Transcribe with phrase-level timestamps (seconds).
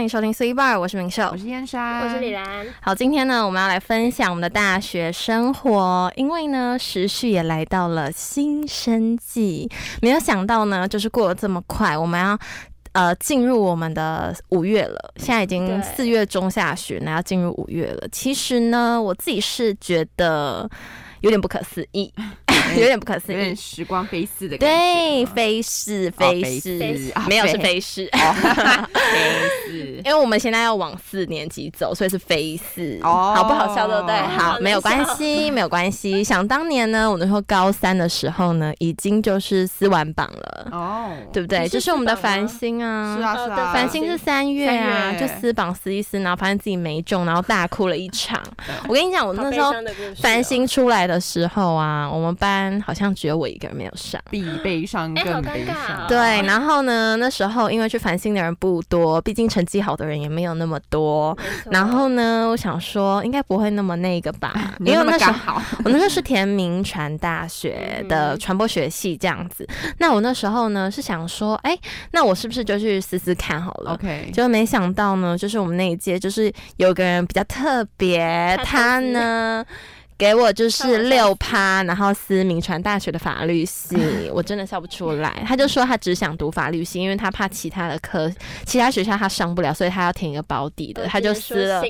[0.00, 2.66] 欢迎收听 C Bar，我是明秀，我是燕莎，我是李兰。
[2.80, 6.10] 好，今天呢，我们要来分享我们的大学生活。
[6.16, 12.38] 因为呢，时序也来到了新生季，没有想到呢，就是过得这么快，我们要
[12.92, 15.12] 呃进入我们的五月了。
[15.16, 18.08] 现在已经四月中下旬，然后要进入五月了。
[18.10, 20.66] 其实呢，我自己是觉得
[21.20, 22.12] 有点不可思议。
[22.76, 24.76] 有点不可思议，有点时光飞逝的感觉。
[24.76, 26.78] 对，飞逝，飞逝，
[27.26, 28.20] 没有是飞逝，飞
[29.66, 30.02] 逝。
[30.04, 33.00] 因为我们现在要往四年级走，所以是飞逝。
[33.02, 34.14] 哦，好不好笑，对不对？
[34.16, 36.22] 好，没有关系，没有关系。
[36.22, 40.68] 想当年呢，我那时候高三的时候呢，已经就是撕完榜了。
[40.70, 41.66] 哦，对不对？
[41.66, 48.40] 就是我们的繁星啊，是啊是啊，繁星是三月啊，就撕榜撕一撕，然后发现自己没中，然后大哭了一场。
[48.86, 49.72] 我跟你讲，我那时候
[50.20, 52.60] 繁星出来的时候啊，我们班。
[52.86, 55.74] 好像只有我一个人没有上，比悲伤更悲伤。
[55.74, 61.36] 欸哦、对，然后呢，那时候因为去繁星的人不多，毕竟成绩好的人也没有那么多。
[61.70, 69.66] 然后呢，我想说应该不会那么那个吧， 因为那时候 我那时候是填名传大学的传播学系这样子。
[69.98, 71.80] 那我那时候呢是想说，哎、欸，
[72.12, 74.30] 那我是不是就去试试看好了？OK。
[74.32, 79.64] 就没想到呢，就是我们那一届就是有个人比较特别，他呢。
[80.20, 83.96] 给我就是六趴，然后撕明传大学的法律系，
[84.34, 85.42] 我真的笑不出来。
[85.46, 88.30] 他就说他只想读法律系，因为他怕其他的科、
[88.66, 91.82] 其他学校他上不了，所以他要填一个保底的，他就撕了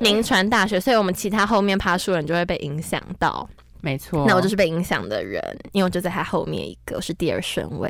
[0.00, 0.80] 明传大学。
[0.80, 3.48] 所以我们其他后面趴数人就会被影响到，
[3.80, 4.24] 没错。
[4.26, 7.88] 那我就是被影响的人，因为我就在他后面一个，我是第二顺位。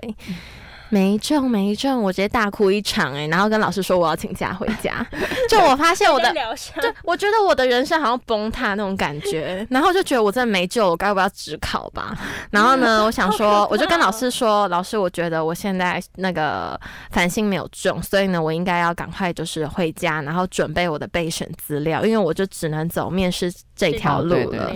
[0.91, 5.07] 没中没中，我直接大哭一场哎、欸，然后跟老师说我要请假回家。
[5.49, 6.33] 就我发现我的，
[6.81, 12.17] 就我觉得我的人生好像崩塌那种感觉， 然后就觉得我真的没救，我该不要只考吧？
[12.51, 16.79] 然后呢，我想说，我就跟老师说，老师，我觉得我现在那个
[17.11, 24.73] 繁星没有中，所以呢，我应该要赶快就是回家，然后准备我的备选资料，因为我就只能走面试这条路了。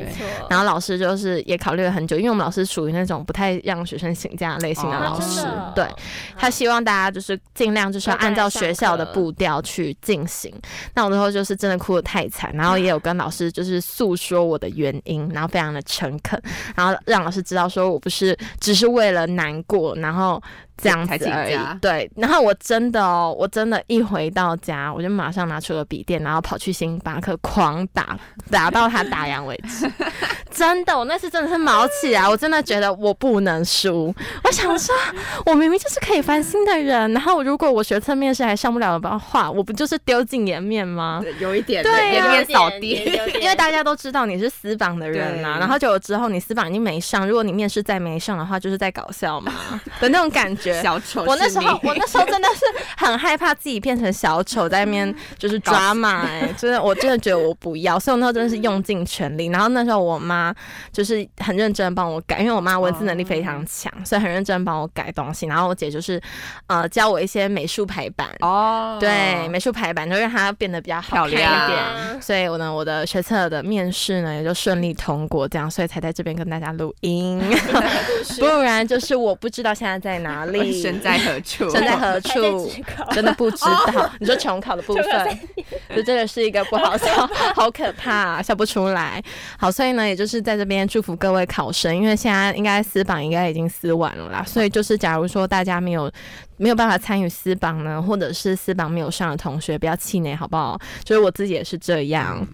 [0.49, 5.85] 然后老师就是也考虑了很久，因为我们老师属于那种不太让学生请假类型的老师，对。
[6.37, 10.55] 他希望大家就是尽量就是要按照学校的步调去进行。
[10.95, 16.41] 那我那时候就是真的哭得太惨，然后也有跟老师就是诉说我的原因，然后非常的诚恳，
[16.75, 20.43] 然后让老师知道说我不是只是为了难过，然后。
[20.83, 22.11] 这样子而已，对。
[22.17, 28.19] 然后我真的哦，我真的，一回到家，我就马上拿出了笔电，然后跑去星巴克狂打，
[28.51, 29.91] 打到他打烊为止。
[30.51, 34.15] 真的，我那次真的是毛起来，我真的觉得我不能输。
[34.45, 34.95] 我想说，
[35.47, 41.23] 我明明就是可以翻新的人，然后如果我学测面试还上不了的话，我不就是丢尽颜面吗？
[41.39, 43.21] 有一点，对啊，颜面扫地。
[43.41, 49.53] 因为大家都知道你是私榜的人啊，然后久了之后你私榜已经没上，如果你面试再没上的话，就是在搞笑嘛
[50.01, 50.70] 的那种感觉。
[50.83, 52.61] 小丑，我那时候，我那时候真的是
[52.97, 59.47] 很害怕自己变成小丑，在那边就是抓马，哎，真的，我真的觉得我不要，所以我那时候真的是用尽全力。
[59.47, 60.55] 然后那时候我妈
[60.93, 65.47] 就是很认真帮我改，因为我妈文字能力非常强，所以很认真帮我改东西。
[65.47, 66.21] 然后我姐就是
[66.67, 72.21] 呃教我一些美术排版哦，对，美术排版就让它变得比较好看一点。
[72.21, 77.41] 所以我呢，我的学测的面试呢也就顺利通过，这样，所以才在这边跟大家录音
[78.39, 80.50] 不然就是我不知道现在在哪里。
[80.83, 81.69] 身在何处？
[81.71, 82.71] 身在何处？
[83.13, 84.11] 真的不知道。
[84.19, 85.39] 你说穷考的部分，
[85.95, 89.23] 就真的是一个不好笑，好可怕啊，笑不出来。
[89.59, 94.45] 好，所以呢，也就是在这边祝福各位考生，因为现在应该私榜应该已经撕完了啦。
[94.47, 96.11] 所以就是，假如说大家没有
[96.57, 100.81] 没有办法参与私榜呢，或者是私榜没有上的同学，不要气馁，好不好？
[101.05, 102.47] 就是我自己也是这样。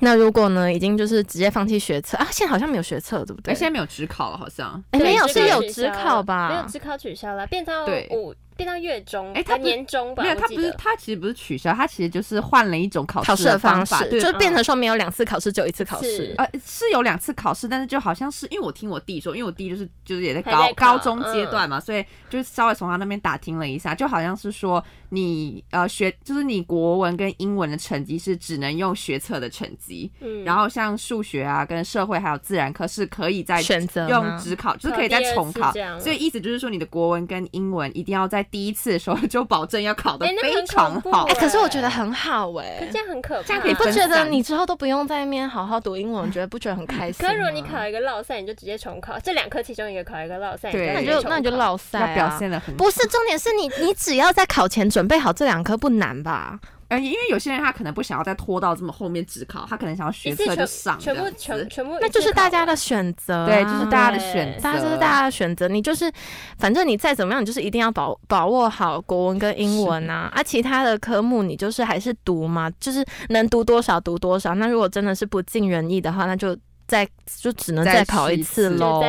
[0.00, 2.26] 那如果呢，已经就是直接放弃学测啊？
[2.30, 3.54] 现在好像没有学测，对不对？
[3.54, 4.82] 现在没有职考了，好像。
[4.90, 6.48] 哎，没有，是有职考吧？
[6.50, 8.34] 没有职考取消了，变到五。
[8.56, 10.22] 变到月中，哎，他年中吧？
[10.22, 16.34] 没有，他不是，他其实不是取消，他其实就是换了一种考试的方式，对，就变成说没有两次考试，只有一次考试。
[16.38, 41.24] 呃，是有两次考试，但是就好像是因为我听我弟说，因为我弟就是就是也在高高中阶段嘛，所以就是稍微从他那边打听了一下，就好像是说你呃学就是你国文跟英文的成绩是只能用学测的成绩，嗯，然后像数学啊跟社会还有自然科是可以再选择用只考，就是可以再重考，所以意思就是说你的国文跟英文一定要在第一次的时候 就保证要考的非常好。
[41.24, 47.24] 哎、欸，可是我觉得很好哎、欸，这样很可怕，这样可以不觉得你之后都不用在那边好好读英文，我觉得不觉得很开心？
[47.24, 56.58] 可是如果你考一个落赛，你就直接重考，这两科其中一个考一个落赛，对，那你就那你就落赛、啊，要表现的很不是重点是你你只要在考前准备好这两科不难吧？
[56.88, 65.68] 呃，因为有些人他可能不想要再拖到这么后面只考，他可能想要学测就上，全部全全部，那就是大家的选择、啊，对，就是大家的选择，大家就是大家的选择。
[65.68, 66.10] 你就是，
[66.56, 74.54] 反正你再怎么样，你就是一定要把把握好国文跟英文啊，啊，其他的科目你就是还是读嘛，就是能读多少读多少。
[74.54, 76.56] 那如果真的是不尽人意的话，那就。
[76.86, 77.06] 再
[77.40, 79.02] 就只能再考一次喽。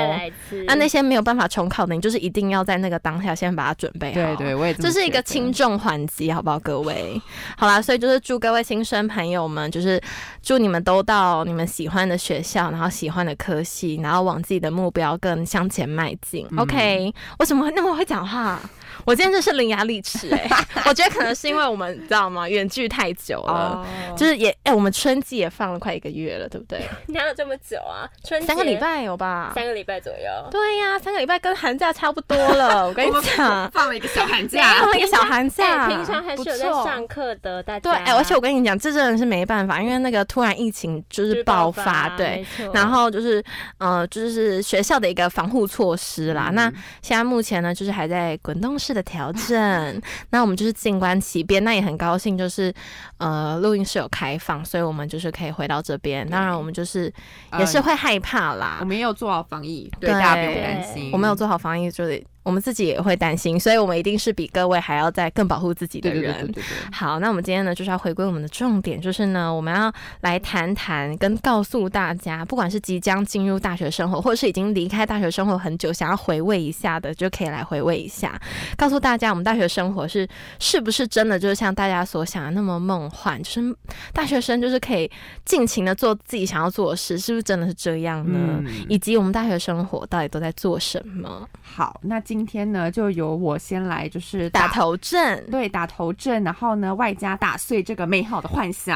[0.66, 4.14] 那那些没有办法重考的，你就是一定要在那个当下先把它准备好。
[4.16, 7.22] 对对，我也这，这是一个轻重缓急，好不好，各位？
[7.58, 10.02] 好啦，所以就是祝各位新生朋友们，就是
[10.42, 16.48] 祝你们都到你们喜欢的学校，然后喜欢的科系，然后往自己的目标更向前迈进。
[16.52, 18.60] 嗯、OK，为什么会那么会讲话？
[19.06, 20.50] 我今天就是伶牙俐齿哎，
[20.86, 22.48] 我觉得可能是因为我们你知道吗？
[22.48, 24.18] 远距太久了，oh.
[24.18, 26.82] 就是也哎、欸，我们春季也放了快一个月了，对不对？
[27.08, 28.10] 哪有这么久啊？
[28.24, 29.52] 春三个礼拜有吧？
[29.56, 30.50] 三个礼拜左右。
[30.52, 32.88] 对呀、啊，三个礼拜跟寒假差不多了。
[32.88, 35.86] 我跟你讲，放了一个小寒假，放了一个小寒假。
[35.86, 37.80] 欸、平常还是有在上课的，大家。
[37.80, 43.44] 对，哎、欸，而且我跟你讲，这真的是没办法，因为那个突然疫情就是爆发，爆发对，然后就是
[43.78, 46.48] 呃，就是学校的一个防护措施啦。
[46.50, 49.58] 嗯、那现在目前呢，就是还在滚动式的调整。
[49.58, 50.02] 嗯，
[50.32, 52.74] 那我们就是静观其变，那也很高兴，就是
[53.18, 56.28] 呃，录音室有开放，所以我们就是可以回到这边。
[56.30, 57.12] 当然，我们就是
[57.60, 58.76] 也是会害怕啦。
[58.76, 61.10] 呃、我们也有做好防疫，对，对大家不用担心。
[61.12, 62.24] 我们有做好防疫，就是。
[62.48, 66.22] 我们自己也会担心，所以我们一定是比各位还要再更保护自己的人。
[66.22, 66.94] 对对对对对。
[66.94, 69.92] 好，那我们今天呢，就是要回归我们的重点，就是呢，我们要
[70.22, 78.40] 来谈谈跟告诉大家，不管是即将进入大学生活，或者是已经离开大学生活很久，想要回味一下的，就可以来回味一下，
[78.78, 80.26] 告诉大家我们大学生活是
[80.58, 83.76] 是不是真的就是像大家所想的那么梦幻，就是
[84.14, 85.12] 大学生就是可以
[85.44, 88.38] 尽情的做自己想要做的事，是不是真的是这样呢？
[88.40, 91.50] 嗯、以及我们大学生活到底都在做什么？
[91.62, 98.96] 好，那今今天呢，就由我先来，就是打，打头阵，对，打头阵，然后呢，外加打碎这个美好的幻想。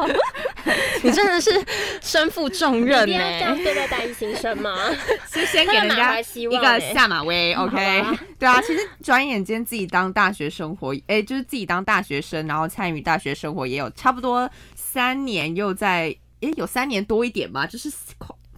[1.04, 1.50] 你真的是
[2.00, 3.06] 身负重任 呢？
[3.06, 4.74] 一定要这样对待大一新生吗？
[5.30, 8.02] 是先给人家一个下马威，OK？
[8.38, 17.92] 对啊，其实转眼间自己当大学生活，哎，就是自己当大学生，然后参与大学生活也有差不多三年，又在哎有三年多一点吧，就是。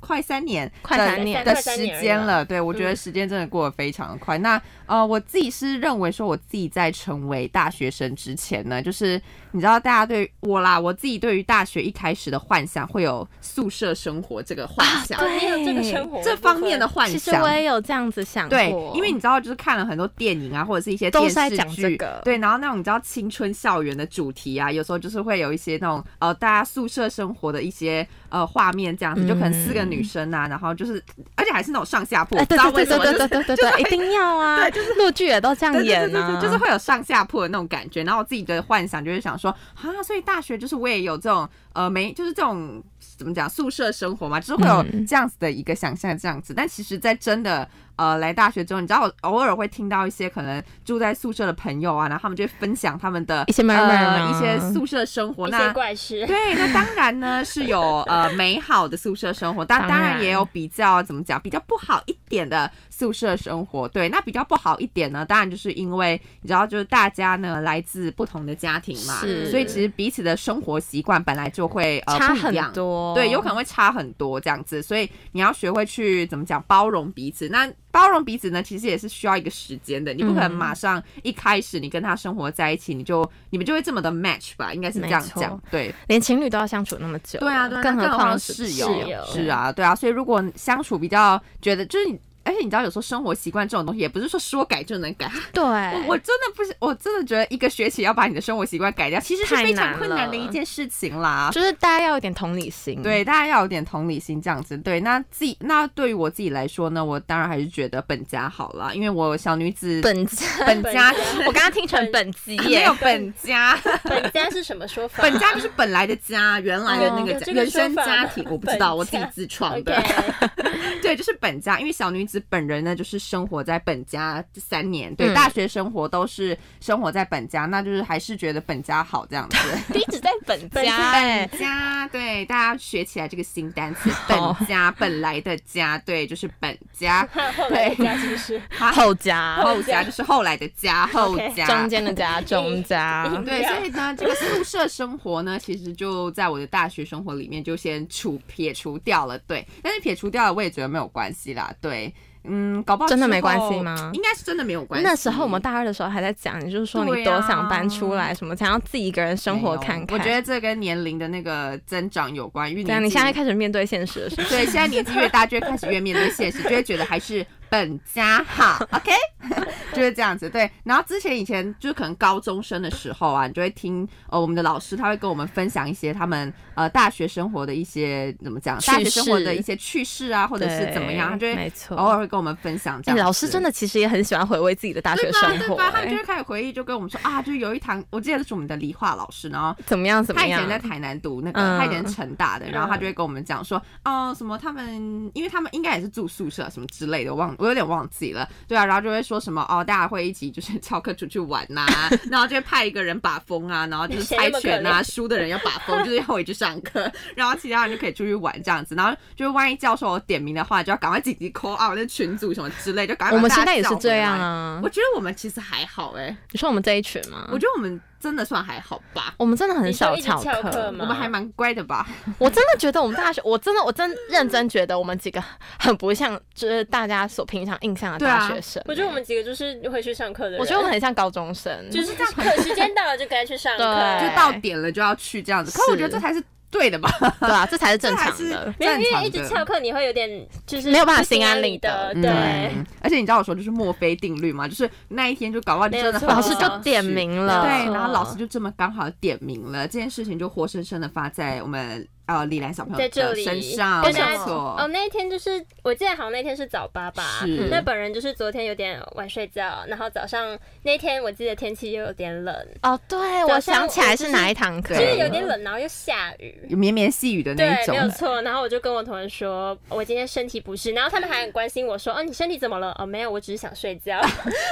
[0.09, 1.45] 快三年，快三年。
[1.45, 2.43] 的时间了。
[2.43, 4.39] 对，我觉得时间真的过得非常的快。
[4.39, 9.21] 嗯、那呃，我自己是认为说，我自己在成为大学生之前呢，就是
[9.51, 17.19] 你知道，大家对我啦，我自己对于大学一开始的幻想会有宿舍生活这个幻想，啊、对，有这个生活这方面的幻想。
[17.19, 30.03] 其实我也有这样子想过，对，因为你知道，就是看了很多电影啊，或者是一些电视剧，对，然后那种你知道青春校园的主题啊，有时候就是会有一些那种呃，大家宿舍生活的一些呃画面，这样子，就可能四个女。
[30.09, 31.05] 生啊，然后就是，
[31.35, 33.05] 而且还是那种上下铺，知道为什么？
[33.05, 34.57] 对对对对对，一定要啊！
[34.65, 38.03] 对，就是陆剧也都这样演啊，就是会有上下铺的那种感觉。
[38.05, 42.83] 然后我自己的幻想就是想说，啊，所以大学就是我也有这种呃，没就是这种
[43.19, 46.55] 怎么讲宿舍生活嘛，就是会有这样子的一个想象这样子。
[46.55, 47.69] 但其实，在真的。
[47.99, 56.25] 呃，来大学之后，你知道我偶尔会听到一些可能住在宿舍的朋友啊，然后他们就会分享他们的一些慢慢呃一些宿舍生活，那些怪事。
[56.27, 63.89] 对，那当然呢是有呃美好的宿舍生活，但当然也有比较怎么讲比较不好一点的宿舍生活。
[63.89, 77.49] 对，那比较不好一点呢，当然就是因为你知道，就是大家呢来自不同的家庭嘛，是所以其实彼此的生活习惯本来就会呃差很多，对，有可能会差很多这样子，所以你要学会去怎么讲包容彼此。
[77.49, 80.15] 那包容彼此呢，其实也是需要一个时间的。
[80.15, 84.73] 你不可能马上一开始你跟他生活在一起，你就你们就会这么的 match 吧？
[84.73, 85.61] 应该是这样讲。
[85.69, 87.41] 对，连情侣都要相处那么久。
[87.41, 88.89] 对啊，对啊，更何况室友。
[89.27, 89.97] 是啊，对啊。
[89.97, 92.17] 所以如果相处比较觉得就是你。
[92.49, 95.31] 而且你知道，有时候生活习惯这种东西，也不是说说改就能改。
[95.53, 101.51] 对，我，我真的不是，我真的觉得一个学期要把你的生活习惯改掉，其实是非常困难的一件事情啦。
[101.53, 104.79] 就是大家要有点同理心，对，大家要有点同理心这样子。
[104.79, 111.13] 对，那自己那对于我自己来说呢，我当然还是觉得本家好了，因为我小女子本家本家，
[111.47, 115.23] 我刚刚听成本鸡耶，没有本家，本家是什么说法？
[115.23, 120.03] 本家就是本来的家，原来的那个家，原生家庭，我不知道，我自己自创的。
[121.03, 129.59] 对，就是本家，因为小女子本人呢，就是生活在本家三年，对，嗯、大学生活都是生活在本家，那就是还是觉得本家好这样子。
[129.99, 137.29] 一直在本家，本家，对，大家学起来这个新单词， 本家，本来的家，对，就是本家，
[137.69, 152.13] 对，家就是后家，后家就是后来的家，后家，中间的家，中家，对，所以呢，这个宿舍生活呢，其实就在我的大学生活里面就先除撇除掉了，对，但是撇除掉了，我也觉得没有关系啦，对。
[152.45, 154.11] 嗯，搞不好真的没关系吗？
[154.15, 155.07] 应该是真的没有关系。
[155.07, 160.19] 那时候我们大二的时候还在讲，你就是说你多想搬出来，什么想要自己一个人生活看看。
[160.19, 167.45] 我觉得这跟年龄的那个增长有关，因为你现在开始面对现实了，是对，现在年纪越大，就会开始越面对现实，就会觉得还是。
[167.71, 169.11] 本家好， OK，
[169.93, 170.49] 就是这样子。
[170.49, 183.19] 对，然后之前以前就是可能高中生的时候啊，你就会听呃我们的老师他会跟我们分享一些他们呃大学生活的一些怎么讲，大学生活的一些趣事啊，或者是怎么样，他就会偶尔会跟我们分享这样。
[183.19, 185.91] 老师真的其实也很喜欢回味自己的大学生活，对吧？
[185.91, 198.49] 他们就会开始回忆，就跟我们说啊，就有一堂，我记得是我们的理化老师，然后怎么样怎么样，他以前在台南读那个，他以前是成大的，然后他就会跟我们讲说，哦什么他们，因为他们应该也是住宿舍什么之类的，忘我有点忘记了。
[198.67, 213.37] 对啊，然后就会说什么哦，大家会一起就是 翘课出去玩呐、啊， 然后就会派一个人把风啊，然后就是猜拳啊，输的人要把风， 就是要回去上课，然后其他人就可以出去玩这样子，然后就是万一教授点名的话，就要赶快紧急 call out 那群组什么之类，就赶快。
[213.37, 217.49] 我们现在也是这样啊，我觉得我们其实还好哎、欸，你说我们这一群吗？
[217.53, 218.01] 我觉得我们。
[218.21, 222.07] 真的算还好吧，我们真的很少翘课，我们还蛮乖的吧。
[222.39, 225.43] 我真的觉得我们大学，我真的我真认真觉得我们几个
[225.79, 228.83] 很不像，就是大家所平常印象的大学生。
[228.87, 230.61] 我觉得我们几个就是会去上课的人。
[230.61, 233.83] 我觉得我们很像高中生，就是这样，课时间到了就该去上课，
[234.21, 235.71] 就到点了就要去这样子。
[235.71, 236.43] 可是我觉得这才是。
[236.71, 237.11] 对的吧？
[237.41, 238.75] 对啊，这才是正常的。
[238.79, 240.29] 没有，因为一直翘课，你会有点
[240.67, 242.13] 就是没有办法心安理得。
[242.15, 252.07] 对，而且你知道我说就是墨菲定律嘛，就是那一天就搞忘，真的老师就点名了，对，然后老师就这么刚好点名了，这件事情就活生生的发在我们。
[252.29, 254.77] 呃，李兰小朋友在这里身上，没错。
[254.79, 257.23] 哦，那一天就是我记得好像那天是早八吧。
[257.41, 257.69] 是。
[257.71, 262.55] 那本人就是昨天有点晚睡觉，然后早上那天我记得天气又有点冷。
[262.83, 264.95] 哦，对，我想起来是哪一堂课？
[264.95, 267.95] 就是有点冷，然后又下雨，有绵绵细雨的那种。
[267.95, 268.43] 对，没有错。
[268.43, 272.95] 然后我就跟我同学说，我今天身体不适，然后他们还很关心我说，哦，你身体怎么了？
[272.99, 274.21] 哦，没有，我只是想睡觉。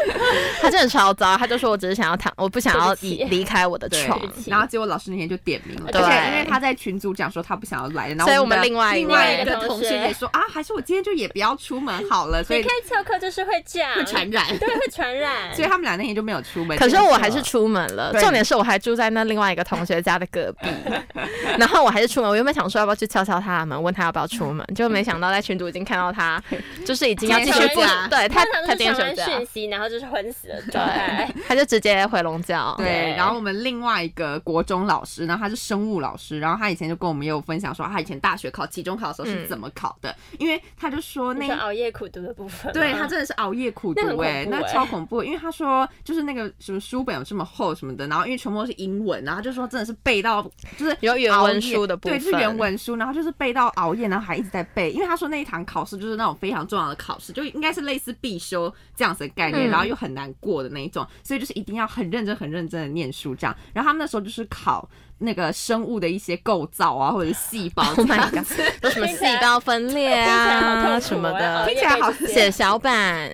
[0.60, 4.20] 他真的超糟，他就说我只是想要躺，我不想要离离开我的床。
[4.46, 7.45] 然后结果老师那天就点名了，而且因为他在群组讲说。
[7.46, 12.42] 他不想要来，然后所以我们另外另外一个同学也说啊，还是我今天就也不要出门好了。
[12.42, 15.54] 所以开翘课就是会这样，会传染， 对，会传染。
[15.54, 16.76] 所以他们俩那天就没有出门。
[16.76, 20.68] 可是我还是出门了，重点是我还住在那另外一个同学家的隔壁，
[21.58, 22.28] 然后我还是出门。
[22.28, 26.42] 我原本想说要不要去敲敲他的门，问他要不要出门，就没想到在群组已经看到他，
[26.84, 28.08] 就是已经要继续讲。
[28.10, 32.56] 对他，他今天传讯息，然后就是昏死了，对，他就直接回笼觉。
[32.78, 38.16] 对，然后我们另外一个国中老师，然后他是生物老师，然后他以前就跟我们也有分享说他以前。
[38.26, 40.10] 大学考期中考的时候是怎么考的？
[40.10, 45.22] 嗯、因为他就说那个熬夜苦读的部分，对他真的是熬夜苦读哎、欸，那超恐怖。
[45.22, 50.42] 因为他说就是那个什么书本有这么厚什么的，然后因为全部都是英文，然后他就说真的是背到
[50.78, 54.90] 就是有原文书的部分，对，就是原文书，然后就是背到熬夜，然后还一直在背。
[54.90, 63.54] 因为他说那一堂考试就是那种非常重要的考试，就应该是类似必修这样子的概念，嗯、然后又很难过的那一种，所以就是一定要很认真、很认真的念书这样。
[63.74, 64.88] 然后他们那时候就是考。
[65.18, 73.30] 那个生物的一些构造啊，或者是细胞 这样子，有 什么细胞分裂啊什么的，听起来好像写小板，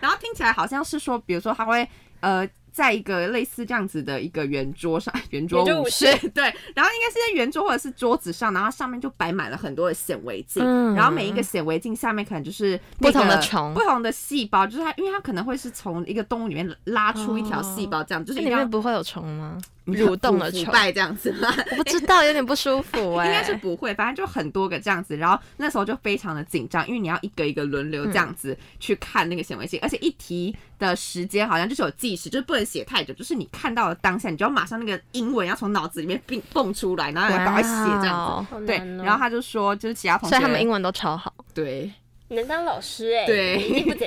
[0.00, 1.88] 然后听起来好像是说，比如说它会
[2.20, 2.48] 呃。
[2.70, 6.44] 在一个类似这样子的一个圆桌上， 圆桌武士对，
[6.76, 19.58] 然后应该是在圆桌或者是桌子上，然后上面就摆满了很多的显微镜，嗯、然后每一个显微镜下面可能就是不同的虫、不同的细胞，就是它，因为它可能会是从一个动物里面拉出一条细胞，这样、哦、就是里面不会有虫吗？
[19.96, 20.64] 蠕动的虫
[20.94, 21.52] 这样子吗？
[21.72, 33.46] 我不知道，有点不舒服哎、欸，应该是不会，反正就很多个这样子，然后那时候就非常的紧张，因为你要一个一个轮流这样子去看那个显微镜，嗯、而且一题的时间好像就是有计时，就是不能写太久，就是你。
[33.50, 37.68] 看到了当下，你就要马上那个英文要从脑子里面蹦蹦出来，然后要赶快写
[38.00, 38.66] 这样子。
[38.66, 41.34] 对，然后他就说，就是其他同学，所以他们英文都超好。
[41.52, 41.90] 对。
[42.28, 43.58] 能当老师哎、欸，对，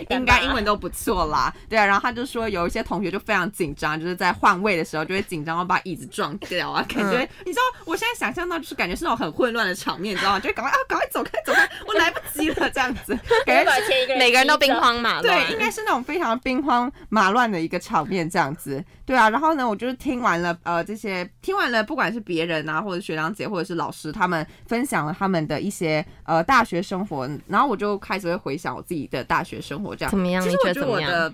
[0.09, 1.53] 应该英文都不错啦。
[1.67, 10.39] 对啊，然后他就说有一些同学就非常紧张，就是在换位的时候就会紧张，要把椅子撞掉啊，感觉、嗯、你知道，我现在想象到就是感觉是那种很混乱的场面，你知道吗？
[10.39, 13.71] 就会赶快啊，赶快走开，走开，我来不及了这样子， 感觉
[14.17, 18.83] 每个人都兵荒马乱，对，应该是那种非常兵荒马乱的一个场面这样子。
[19.05, 30.43] 对啊，然后呢，我就是听完了呃这些，听完了不管是别人啊，或者学长姐，或者是老师他们分享了他们的一些呃大学生活，然后我就开始会回想我自己的大学生活，这样怎么样？
[30.43, 31.33] 其实我觉得我的。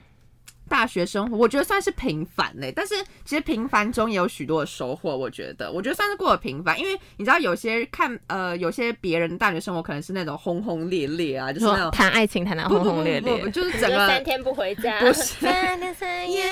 [0.69, 2.93] 大学生活，我觉得算是平凡嘞，但是
[3.23, 5.15] 其实平凡中也有许多的收获。
[5.15, 16.43] 我觉得，我觉得算是过得平凡，因为你知道，有些看呃，有些别人的大学生活可能是那种轰轰烈烈啊，就是那种谈爱情谈得轰轰烈烈，不不不不，就是整个三天不回家， 不是三天三夜。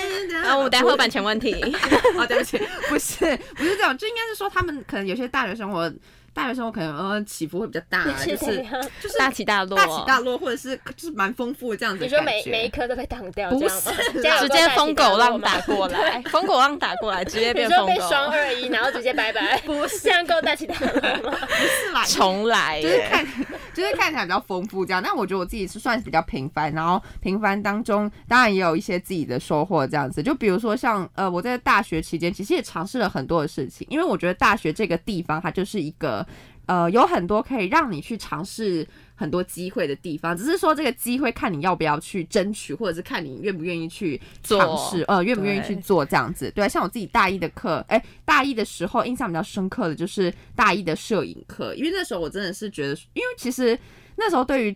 [0.46, 1.70] 啊，我待会有版权问题啊，
[2.25, 5.91] 对不起，不是不是这样，就应该是说他们可能有些大学生活。
[6.35, 8.63] 大学生活可能呃起伏会比较大， 就是
[9.01, 12.03] 就是大起大落，大起大落，或者是就是蛮丰富的这样子。
[12.03, 17.87] 你说每每一科都被挡掉，不是 直接疯狗浪打过来，疯狗浪打过来，直接变疯狗。
[17.87, 21.37] 被双二一，然后直接拜拜，不是这样够大起大落吗？
[21.39, 23.25] 不是啦，重来，就是看
[23.73, 25.01] 就是看起来比较丰富这样。
[25.01, 30.21] 但我觉得我自己是算是比较平凡，然后平凡当中当然也有一些自己的收获这样子。
[30.21, 36.25] 就比如说像呃我在大学期间其实也尝试了很多的事情，因为我觉得大学这个地方它就是一个。
[36.65, 46.51] 呃，有很多可以让你去尝试很多机会的地方，只是说这个机会看你要不要去争取，或者是看你愿不愿意去尝试，呃，愿不愿意去做这样子。
[46.55, 53.77] 对，像我自己大一的课，哎、欸，大一的时候印象比较深刻的就是大一的摄影课，因为那时候我真的是觉得，因为其实
[54.15, 54.75] 那时候对于。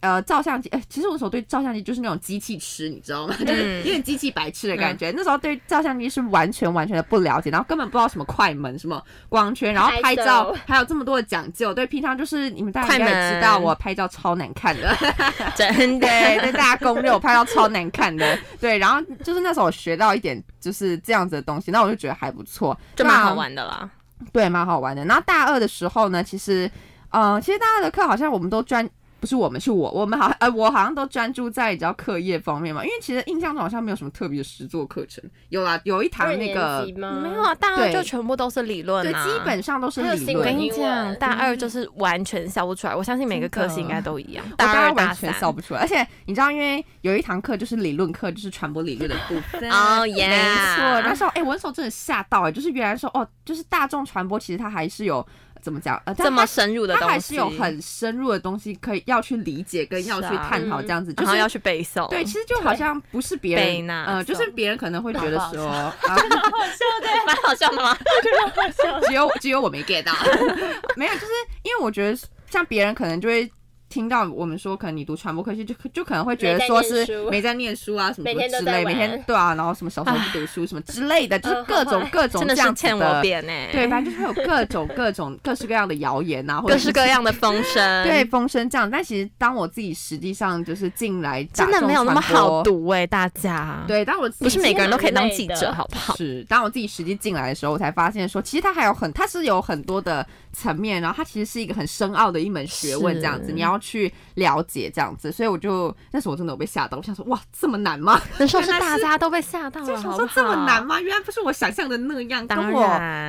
[0.00, 3.34] 呃，照相机，哎、欸，其实我那时候对照相机就是那种机器痴，你知道吗？
[3.40, 5.10] 嗯、就是有点机器白痴的感觉。
[5.10, 11.72] 嗯、那时候对照相机是完全完全的不了解，然后根本不知道什么快门、什么光圈，然后拍照还有这么多的讲究。
[11.74, 14.94] 对，平常就是你们大家应该知道我拍照超难看的，
[15.56, 16.06] 真的。
[16.06, 18.38] 对，大家攻略我拍照超难看的。
[18.60, 23.88] 对，然后就是那时候我学到一点就是这样子的东西，那我就觉得还不错，就蛮好玩的啦。
[24.30, 25.04] 对，蛮好玩的。
[25.06, 26.70] 然后大二的时候呢，其实，
[27.10, 28.88] 呃，其实大二的课好像我们都专。
[29.26, 35.24] 不是我们，是我，我们好像，呃，我好像都专注在比较课业方面嘛，因为其实印象中好像没有什么特别的实作课程。
[35.48, 40.36] 有啦，有一堂那个没有啊，大二就全部都是理论啊，对，基本上都是理论。
[40.36, 44.44] 我跟你讲，大二就是完全笑不出来，我相信每个科系应该都一样。
[44.56, 49.68] 大二完全笑不出来，而且你知道，因为有一堂课就是理论课，就是传播理论的部分。
[49.74, 50.36] 哦 耶，没
[50.76, 51.02] 错。
[51.02, 55.26] 那时候，哎，我那时候真的吓到，哎，就是原来说，哦，就是大众传播，其实它还是有。
[55.66, 56.00] 怎么讲？
[56.04, 62.08] 呃，这么深入的东西，它还是有很深入的东西可以要去理解跟要去探讨，这样子，就是要去背诵。
[62.08, 67.98] 对，其实就好像不是别人，呃，就是别人可能会觉得说， 啊好笑对， 蛮好笑的吗？
[67.98, 70.12] 我觉得好笑，只有只有我没 get 到，
[70.94, 71.32] 没有，就是
[71.64, 72.16] 因为我觉得
[72.48, 73.50] 像别人可能就会。
[73.96, 88.90] 听到我们说，可能你读传播科系，就就可能会觉得说是没在念书啊，什么什么之类，每天对啊，然后什么小时候不读书什么之类的，就是各种各种这样子的，对，反正就是会有各种各种 各式各样的谣言啊，或者各式各样的风声， 对，风声这样。
[88.90, 93.82] 但其实当我自己实际上就是进来，真的没有那么好读哎，大家。
[93.88, 96.14] 对，当我不是每个人都可以当记者，好不好？
[96.16, 108.20] 是，当我自己实际进来的时候，我才发现说，其实它还有很，它是有很多的层面，然后它其实是一个很深奥的一门学问，这样子，你要去了解这样子，所以我就那时候我真的有被吓到，我想说哇，这么难吗？
[108.38, 111.00] 那时候是大家都被吓到了，就想说这么难吗？
[111.00, 112.82] 原来不是我想象的那样，跟我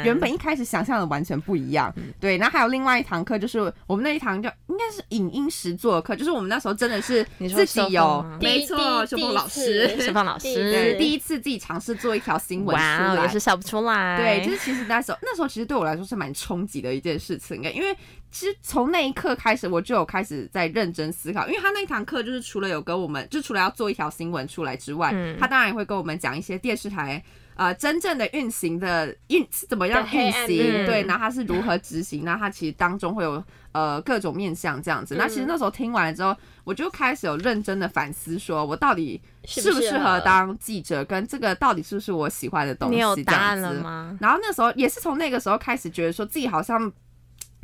[0.03, 1.93] 原本一开始想象的完全不一样。
[2.19, 14.17] 对，然后还有另外一堂课，就是我们那一堂叫应该是影音实作课，就是我们那时候真的是自己有，没错，秀凤老师，秀凤老师，对，第一次自己尝试做一条新闻出来，也是笑不出来。
[14.17, 17.95] 对，就是其实那时候那时候其实对我来说是蛮冲击的一件事情，因为。
[18.38, 27.23] 其实从那一刻开始，我就有开始在认真思考，因为他那一堂课就是除了有跟我们，就除了要做一条新闻出来之外，嗯、他当然也会跟我们讲一些电视台
[27.56, 30.45] 呃真正的运行的运是怎么样运行，
[30.86, 35.15] 对，然后他是如何执行，那它其实当中会有呃各种面向这样子。
[35.15, 42.95] 那其实那时候听完了之后，我就开始有认真的反思，说我到底适不适合当记者，跟这个到底是不是我喜欢的东西？
[42.97, 44.15] 你有答案了吗？
[44.21, 46.93] 然后那时候也是从那个时候开始觉得说自己好像。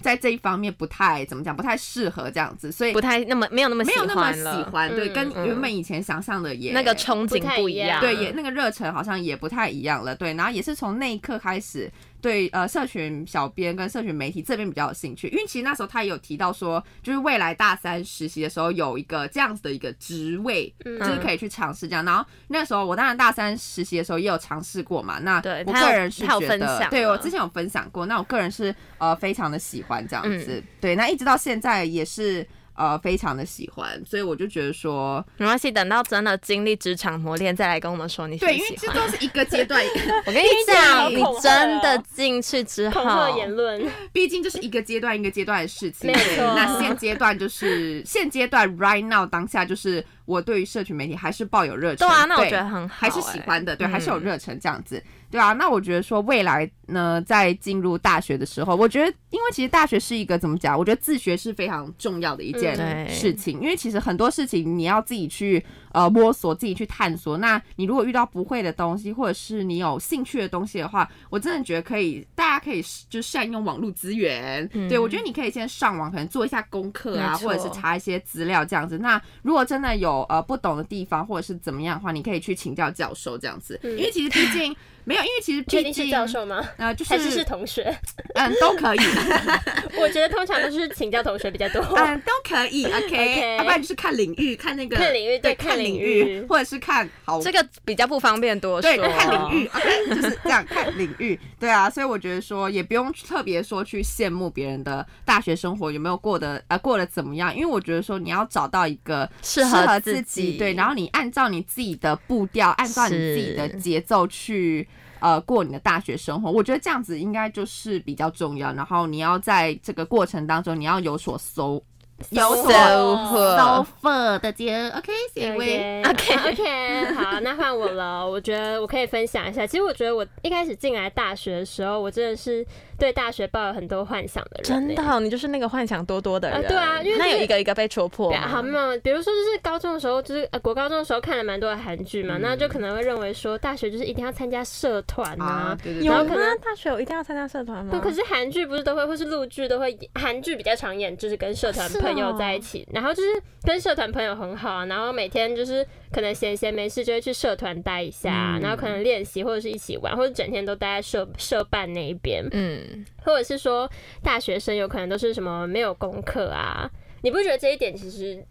[0.04, 11.92] 在这一方面不太怎么讲，不太适合这样子，所以不太那么没有那么没有那么喜欢，对，跟原本以前想象的也那个憧憬不一样，对，也那个热忱好像也不太一样了，对，然后也是从那一刻开始。
[12.24, 22.06] 对，呃，社群小编跟社群媒体这边比较有兴趣，因为其实那时候他也有提到说，就是未来大三实习的时候有一个这样子的一个职位，嗯、就是可以去尝试这样。
[22.06, 32.48] 然后那时候我当然大三实习的时候也有尝试过嘛，那我个人是觉得，对我之前有分享过，那我个人是呃非常的喜欢这样子，嗯、对，那一直到现在也是。
[32.76, 38.54] 呃，非常的喜欢，所以我就觉得说没关系，等到真的经历职场磨练，再来跟我们说你喜欢。
[38.54, 39.84] 对，因为这都是一个阶段。
[40.26, 46.12] 我跟你讲，你真的进去之后，言论， 毕竟就是一个阶段一个阶段的事情。
[46.12, 46.54] 没错。
[46.56, 52.08] 那现阶段就是现阶段，right now 当下就是我对于社群媒体还是抱有热忱。
[52.08, 55.02] 对啊，那我觉得很好，还是喜欢的，对，还是有热忱这样子。
[55.30, 60.78] 对啊，那我觉得说未来呢，在进入大学的时候，我觉得，因为其实大学是一个怎么讲？
[60.78, 62.76] 我觉得自学是非常重要的一件
[63.10, 67.38] 事情，因为其实很多事情你要自己去呃摸索，自己去探索。
[67.38, 74.68] 那你如果遇到不会的东西，或者是你有兴趣的东西的话，我真的觉得可以，大家可以就善用网络资源。
[74.90, 78.98] 对，我觉得你可以先上网，可能做一下功课啊，或者是查一些资料这样子。
[78.98, 84.76] 那如果真的有呃不懂的地方，或者是怎么样的话，你可以去请教教授这样子，因为其实毕竟。
[85.06, 86.64] 没有，因为其实毕竟是教授吗？
[86.78, 87.84] 呃，就是还是是同学，
[88.36, 89.00] 嗯，都可以。
[90.00, 91.82] 我觉得通常都是请教同学比较多。
[91.98, 93.58] 嗯，都可以，OK。
[93.58, 98.90] 要不然就是看领域，看那个看领域，对，看领域，或者是看好这个比较不方便多说。
[98.90, 101.40] 对，看领域，OK，就是这样看领域。
[101.60, 114.88] 对啊，所以我觉得说也不用特别说去羡慕别人的大学生活有没有过得呃过得怎么样，因为我觉得说你要找到一个适合自己，对，然后你按照你自己的步调，按照你自己的节奏去。
[115.24, 118.74] 呃，过你的大学生活，我觉得这样子应该就是比较重要。
[118.74, 121.82] 然后你要在这个过程当中，你要有所收。
[122.30, 128.26] 有收获，收获的姐，OK，谢谢，OK，OK， 好，那换我了。
[128.28, 129.68] 我觉得我可以分享一下。
[129.68, 132.66] 其实我觉得我一开始进来大学的时候，我真的是
[132.98, 134.64] 对大学抱有很多幻想的人。
[134.64, 136.66] 真的，你就是那个幻想多多的人。
[136.68, 138.32] 对啊，因为那有一个一个被戳破。
[138.32, 145.78] 好，没有，比如说就是高中的时候，就是呃国高中的时候看了蛮多的韩剧嘛，那就可能会认为说大学就是一定要参加社团啊。
[146.02, 148.00] 然后可能大学有一定要参加社团吗？
[148.02, 153.30] 可是韩剧不是都会，或是陆剧都会，韩剧比较常演，就是跟社团朋友在一起，然后就是
[153.64, 163.90] 跟社团朋友很好啊，然后每天就是可能闲闲没事就会去社团待一下，然后可能练习或者是一起玩，或者整天都待在社社办那一边，嗯，或者是说
[164.22, 166.90] 大学生有可能都是什么没有功课啊？
[167.22, 168.46] 你不觉得这一点其实，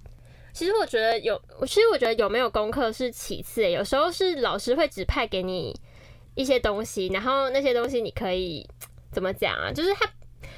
[0.52, 5.78] 其实我觉得有，其实我觉得有没有功课是其次，有时候是老师会指派给你
[6.34, 8.66] 一些东西，然后那些东西你可以
[9.10, 9.70] 怎么讲啊？
[9.70, 10.08] 就是他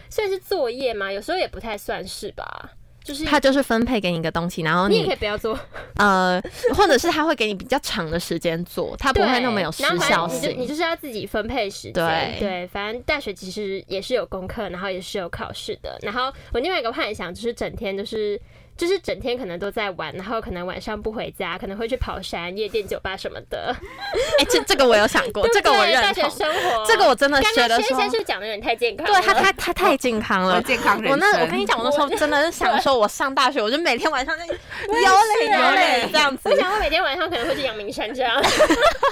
[0.08, 1.10] 算是作业吗？
[1.10, 2.70] 有时候也不太算是吧。
[3.04, 5.56] 就是他就是分配给你一个东西，然后你，你也可以不要做，
[5.96, 6.42] 呃，
[6.74, 10.50] 或者是他会给你比较长的时间做，他不会那么有时效性。
[10.50, 15.98] 你就你就是要自己分配时间，对对，反正大学其实也是有功课，然后也是有考试的。
[16.02, 18.40] 然后我另外一个幻想就是整天就是。
[18.76, 23.74] 就是整天可能都在玩，然后可能晚上不回家，可能会去跑山、夜店、酒吧什么的。
[24.38, 26.02] 哎、欸，这这个我有想过，这个我认同。
[26.02, 29.06] 大学生活，这个我真的觉得说，先生是讲的有点太健康。
[29.06, 31.10] 对他，他他太健康了，健康人。
[31.10, 36.48] 我那我跟你讲，我那时候真的是想说，我上大学，我就每天晚上在 有嘞有嘞这样子。
[36.48, 38.42] 我想我每天晚上可能会去阳明山这样，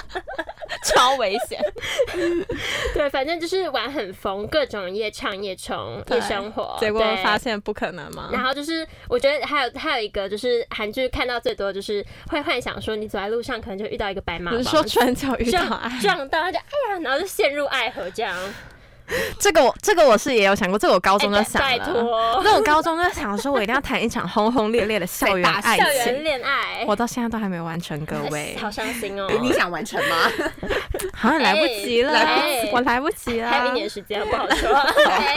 [0.83, 1.59] 超危险。
[2.93, 6.75] 对，反正就是玩很疯，各种夜唱夜冲夜生活。
[6.81, 8.29] 结果发现不可能嘛。
[8.31, 9.52] 然后就是我觉得。
[9.53, 18.35] 还有还有一个就是韩剧看到最多就是会幻想说，你走在路上可能就遇到一个白马王，比如说转角遇到爱，撞到他就哎呀，然后就陷入爱河这样。
[19.39, 21.67] 这个我这个我是也有想过，这个我高中就想了。
[21.67, 26.85] 拜托，那我高中就想说，我一定要谈一场轰轰烈烈的校园爱情、校园恋爱。
[26.87, 29.27] 我到现在都还没有完成，各位，好伤心哦。
[29.41, 30.31] 你想完成吗？
[31.13, 32.11] 好像来不及了，
[32.71, 34.69] 我来不及了，还有一年时间，不好说。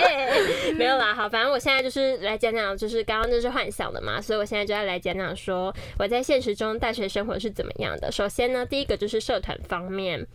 [0.77, 8.11] 没有啦，好，反正我现在就是来讲讲，就是刚刚就是幻想的嘛，所以我现在就要来讲讲说我在现实中大学生活是怎么样的。
[8.11, 10.27] 首先呢，第一个就是社团方面。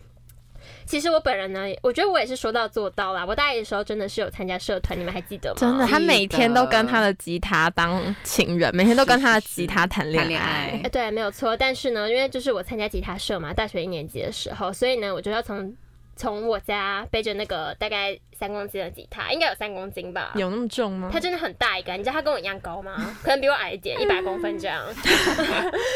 [0.86, 3.24] 其实我本人呢，我觉得我也是说到做到啦。
[3.26, 5.56] 我大一的时候真的是有参加社团，你们还记得吗？
[5.58, 10.80] 真的，他每天都跟他的吉他当情人，每天都跟他的吉他谈恋爱。
[10.84, 11.56] 哎，对，没有错。
[11.56, 15.74] 但是呢，因为就是我参加吉他社嘛，大学一年级的时候，所以呢，我就要从
[16.16, 18.18] 从我家背着那个大概。
[18.42, 20.32] 三公斤的吉他应该有三公斤吧？
[20.34, 21.08] 有那么重吗？
[21.12, 22.92] 它真的很大一个，你知道他跟我一样高吗？
[23.22, 24.82] 可能比我矮一点，一百公分这样。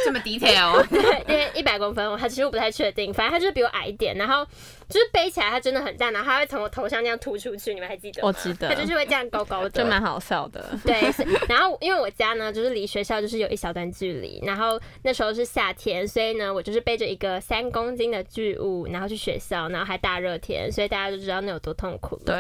[0.05, 0.87] 这么 detail？
[0.87, 4.47] 对，因为一百公分，我其实我不太确定，反正他就是比我矮一点，然后
[4.89, 8.29] 就是背起来他真的很大，然后他会从我头上这样突出去，你们还记得吗？
[8.29, 8.69] 我记得。
[8.69, 10.65] 他就是会这样高高的，就蛮好笑的。
[10.85, 11.01] 对，
[11.49, 22.21] 然后因为我家呢就是离学校就是有一小段距离，然后那时候是夏天，所以呢我就是背着一个三公斤的巨物，然后去学校，然后还大热天，所以大家就知道那有多痛苦。
[22.25, 22.36] 对。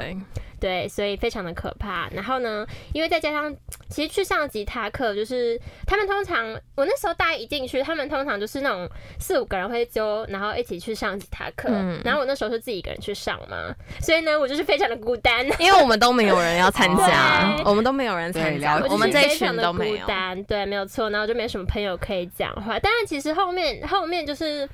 [0.59, 2.09] 对，所以非常的可怕。
[2.09, 3.55] 然后呢，因为再加上，
[3.91, 8.89] 其实去上吉他课，就是他们通常，我那时候大一进去，他们通常就是那种
[9.21, 11.69] 四五个人会揪，然后一起去上吉他课。
[11.71, 12.01] 嗯。
[12.03, 19.99] 然后我那时候是自己一个人去上嘛，所以呢，我就是非常的孤单，因为我们都没有人要参加， 我们都没有人参加，我们这一群都没有。
[19.99, 21.11] 孤单，对，没有错。
[21.11, 22.79] 然后就没什么朋友可以讲话。
[22.79, 24.67] 当然，其实后面后面就是。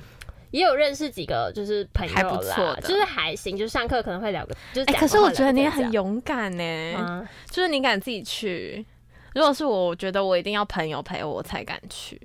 [0.53, 4.93] 也有认识几个就是朋友啦，就是还行，就是上课可能会聊个，就是、欸。
[4.93, 8.87] 可是我觉得你也很勇敢呢、欸，嗯、就是你敢自己去。
[9.35, 12.21] 如果是我，我觉得我一定要朋友陪我才敢去。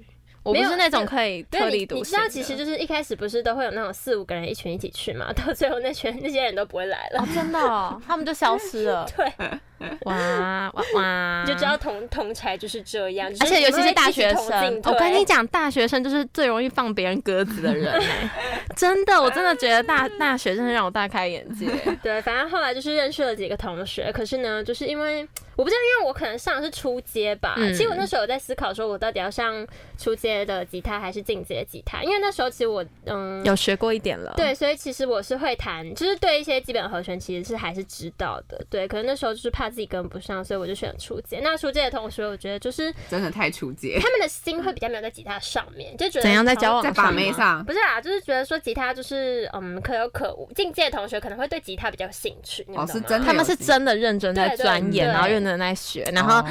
[0.48, 2.00] 我不是那种可以特立独行。
[2.02, 9.08] 你知道，其实就是一开始不是都会有那种四五个人一群一起去嘛， 到最后那群那些人都不会来了，哦、真的、哦，他们就消失了。
[9.16, 9.60] 对。
[10.06, 11.46] 哇 哇哇！
[11.46, 18.30] 就知道同同侪就是这样，而且尤其是大学生，我跟你讲，大学生就是最容易放别人鸽子的人、欸、
[18.76, 21.68] 真的，我真的觉得大大学真的让我大开眼界。
[22.02, 27.56] 对，反正后来就是认识了几个同学，可是呢，就是因为我不知道，因为我可能上的是初阶吧。
[27.58, 29.66] 嗯、其实我那时候有在思考，说我到底要上
[29.98, 34.34] 初阶的吉他还是进阶吉他，因为那时候其实我嗯有学过一点了。
[34.36, 38.60] 对，所以其实我是会弹，就是对一些基本和弦其实是还是知道的。
[38.70, 39.68] 对，可能那时候就是怕。
[39.68, 41.40] 自己跟不上，所以我就选初阶。
[41.44, 50.50] 那初阶的同学，我觉得就是真的太初阶，他们的心会比较没有在吉他上面，就觉得怎样在交往在把妹上，不是啦，就是觉得说吉他就是嗯可有可无。
[50.56, 56.04] 进阶的同学可能会对吉他比较有兴趣，哦，是真的，他们是真的认真在钻研，然后认真在学。
[56.14, 56.44] 然后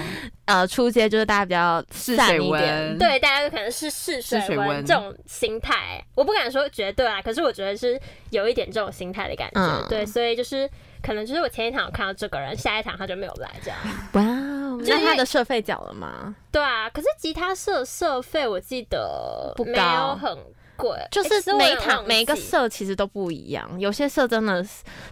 [0.46, 6.02] 呃，初阶就是大家比较试水温，对，大家就可能是试水温这种心态。
[6.14, 9.88] 我不敢说绝对啊，可是我觉得是有一点这种心态的感觉。
[9.88, 10.68] 对，所以就是。
[11.02, 13.78] 可能就是我前一场有看到这个人，下一场他就没有来，这样。
[14.14, 16.34] 哇哦，那他的社费缴了吗？
[16.50, 20.36] 对啊，可是吉他社社费我记得没有很
[20.76, 24.64] 贵，就是每一场每一个社其实都不一样，有些社真的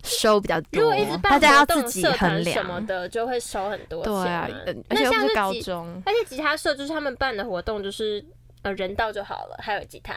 [0.02, 4.12] 收比较多，大家要自己衡量什么的就会收很多钱。
[4.12, 4.48] 对啊，
[4.88, 8.24] 而且又是高中，而且吉他社就是他们办的活动就是
[8.62, 10.14] 呃人到就好了，还有吉他。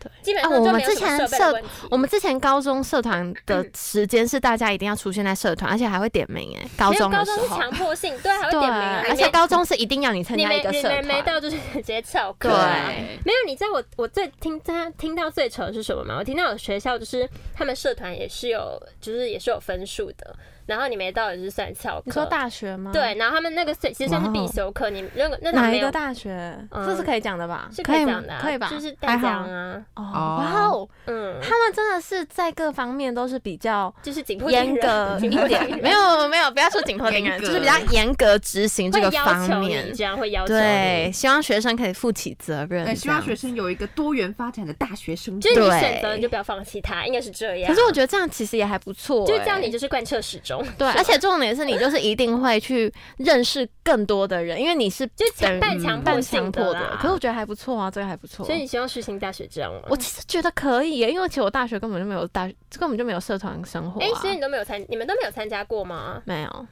[0.00, 6.68] 对，基本上我们之前社，我们之前高中社团的时间是大家一定要出现在社团，而且还会点名哎。
[6.76, 8.80] 高中的时候，高中是强迫性，对，还会点名，
[9.10, 12.48] 而且高中是一定要你参加一个社团，没到就是直接翘课。
[12.48, 16.16] 对，没有，你知道我我最听他听到最扯的是什么吗？
[16.18, 20.36] 我听到有学校就是他们社团也是有，就是也是有分数的。
[20.68, 22.02] 然后你没到也是算翘课。
[22.04, 22.90] 你说大学吗？
[22.92, 24.90] 对，然后他们那个其实算是必修课。
[24.90, 26.56] 你那个那哪一个大学？
[26.70, 27.70] 这是可以讲的吧？
[27.74, 28.68] 是可以讲的，可以吧？
[28.70, 29.82] 就是大江啊。
[29.94, 35.80] 哦，哇哦，嗯，他们真的是在各方面都是比较就是紧迫严格一点。
[35.82, 39.90] 没有没有，不要说紧迫严格，就是比较严格执行这个方面。
[39.94, 42.94] 这样会要求对，希望学生可以负起责任。
[42.94, 45.40] 希望学生有一个多元发展的大学生。
[45.40, 47.72] 就是你选择，你就不要放弃它，应该是这样。
[47.72, 50.57] 可是我觉得这样其实也还不错，就是这样，你就是贯彻始终。
[50.76, 55.24] 对，而且重点是你就是一定会去认识更多的人，因为你是就
[55.60, 56.96] 半强半强迫的。
[57.00, 58.44] 可是我觉得还不错啊，这个还不错。
[58.44, 59.80] 所以你希望世新大学这样吗？
[59.88, 62.46] 我其实觉得可以耶，因为其实我大学根本就没有大，
[62.78, 64.00] 根本就没有社团生活。
[64.00, 66.22] 哎，所以你都没有参，你们都没有参加过吗？
[66.24, 66.66] 没有。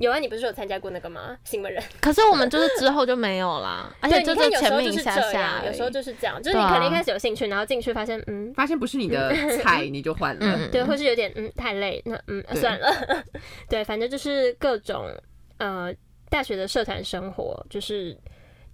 [0.00, 1.36] 有啊，你不是有参加过那个吗？
[1.44, 1.82] 新闻人。
[2.00, 10.68] 可是我们就是之后就没有啦， 而且就是前面一下下，有时候就是这样，就是你可能一开始有兴趣，然后进去发现，嗯，发现不是你的菜，你就换了。
[10.72, 13.22] 对，或是有点嗯太累，那嗯算了。
[13.68, 15.06] 对，反正就是各种
[15.58, 15.92] 呃
[16.30, 18.16] 大学的社团生活，就是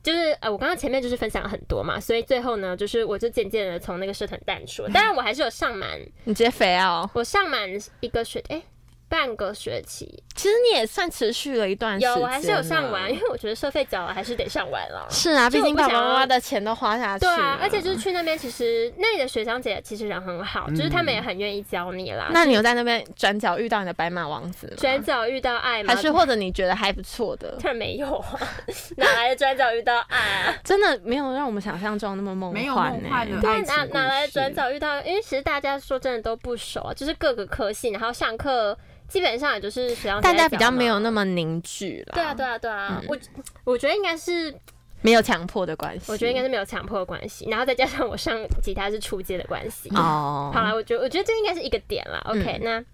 [0.03, 4.87] 就是呃我刚刚前面就是分享了很多嘛，所以最后呢，就是我就渐渐的从那个社团淡出。
[4.89, 8.63] 当然我还是有上满，你直接肥哦，我上满一个学哎。
[9.09, 12.11] 半个学期，其实你也算持续了一段时间。
[12.11, 15.07] 有，我还是有上完，因为我觉得社费缴了，还是得上完了。
[15.09, 17.25] 是啊，毕竟爸爸妈妈的钱都花下去。
[17.25, 22.29] 对啊，而且就是去那边，其实那里的学长姐其实人很好，就是他们也很愿意教你啦。
[22.33, 24.75] 那你有在那边转角遇到你的白马王子吗？
[24.77, 25.95] 转角遇到爱吗？
[25.95, 27.53] 还是或者你觉得还不错的？
[27.63, 28.41] 当然没有啊，
[28.99, 30.55] 哪来的转角遇到爱啊？
[30.65, 33.09] 真的没有让我们想象中那么梦幻呢。
[33.41, 35.01] 对，哪哪来的转角遇到？
[35.03, 38.77] 因为其实大家说真的都不熟啊，就是各个科系，然后上课。
[39.09, 42.15] 基本上也就是大家比较没有那么凝聚了。
[42.15, 43.17] 对啊，对啊，对啊，我
[43.65, 44.55] 我觉得应该是
[45.03, 46.11] 没有强迫的关系。
[46.11, 49.89] 我觉得应该是没有强迫的关系，然后再加上我上吉他是初阶的关系。
[49.91, 52.19] 哦，好了，我觉得我觉得这应该是一个点了。
[52.27, 52.85] OK，那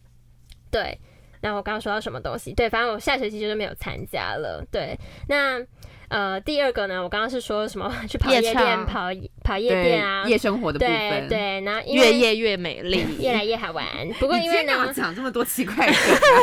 [0.71, 0.99] 对，
[1.41, 2.53] 那我刚刚说到什么东西？
[2.53, 4.65] 对，反正我下学期就是没有参加了。
[4.71, 4.99] 对，
[5.29, 5.61] 那。
[6.09, 9.11] 呃，第二个呢，我刚刚是说什么 去跑夜店，跑
[9.43, 13.85] 跑夜店啊，夜生活的部分，对然后越夜越美丽，越来越好玩。
[14.19, 15.93] 不过因为呢，讲这么多奇怪的。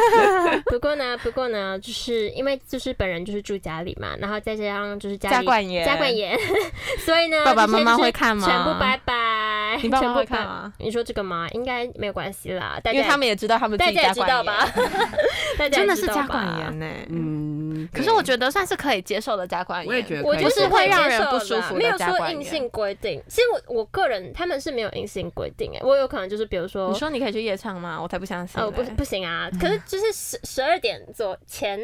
[0.67, 6.37] 不过呢，不过呢，就是因为就是本人就是住家里嘛，然后再加上就是家里家管严，家管严，
[6.99, 8.47] 所以呢，爸爸妈妈会看吗？
[8.47, 10.73] 全部拜拜，你爸爸会看吗？
[10.77, 11.47] 你说这个吗？
[11.51, 16.85] 应该没有关系啦，因为他们也知道他们自己家管严， 真的是家管严呢。
[17.09, 19.87] 嗯，可是我觉得算是可以接受的家管严。
[19.87, 23.21] 我也觉得，我就是会让人不舒服，没有说硬性规定。
[23.27, 28.01] 其实我我个人他们是没有硬性规定哎，我有可能就是比如说，你说你可以去夜唱吗？
[28.01, 28.59] 我才不相信。
[28.59, 29.49] 哦，不不行啊！
[29.61, 31.79] 可是就是十十二点左前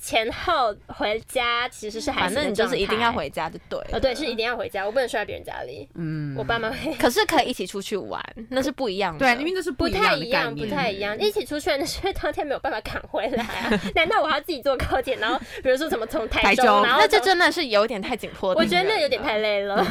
[0.00, 3.78] 前后回家，其实是还是反正你就是一定要回家就对。
[3.92, 5.88] 呃，对，是一定要回家，我不能睡在别人家里。
[5.94, 6.92] 嗯，我爸妈会。
[6.94, 9.20] 可是可以一起出去玩，那是不一样的。
[9.20, 11.16] 对，因为那是不太一样，不太一样。
[11.18, 13.80] 一起出去那是因为当天没有办法赶回来啊？
[13.94, 18.54] 难道我还要自己坐高铁，然然后比如说怎么从台中，台中然后那这真的是有点太紧迫。
[18.54, 19.86] 我觉得那有点太累了。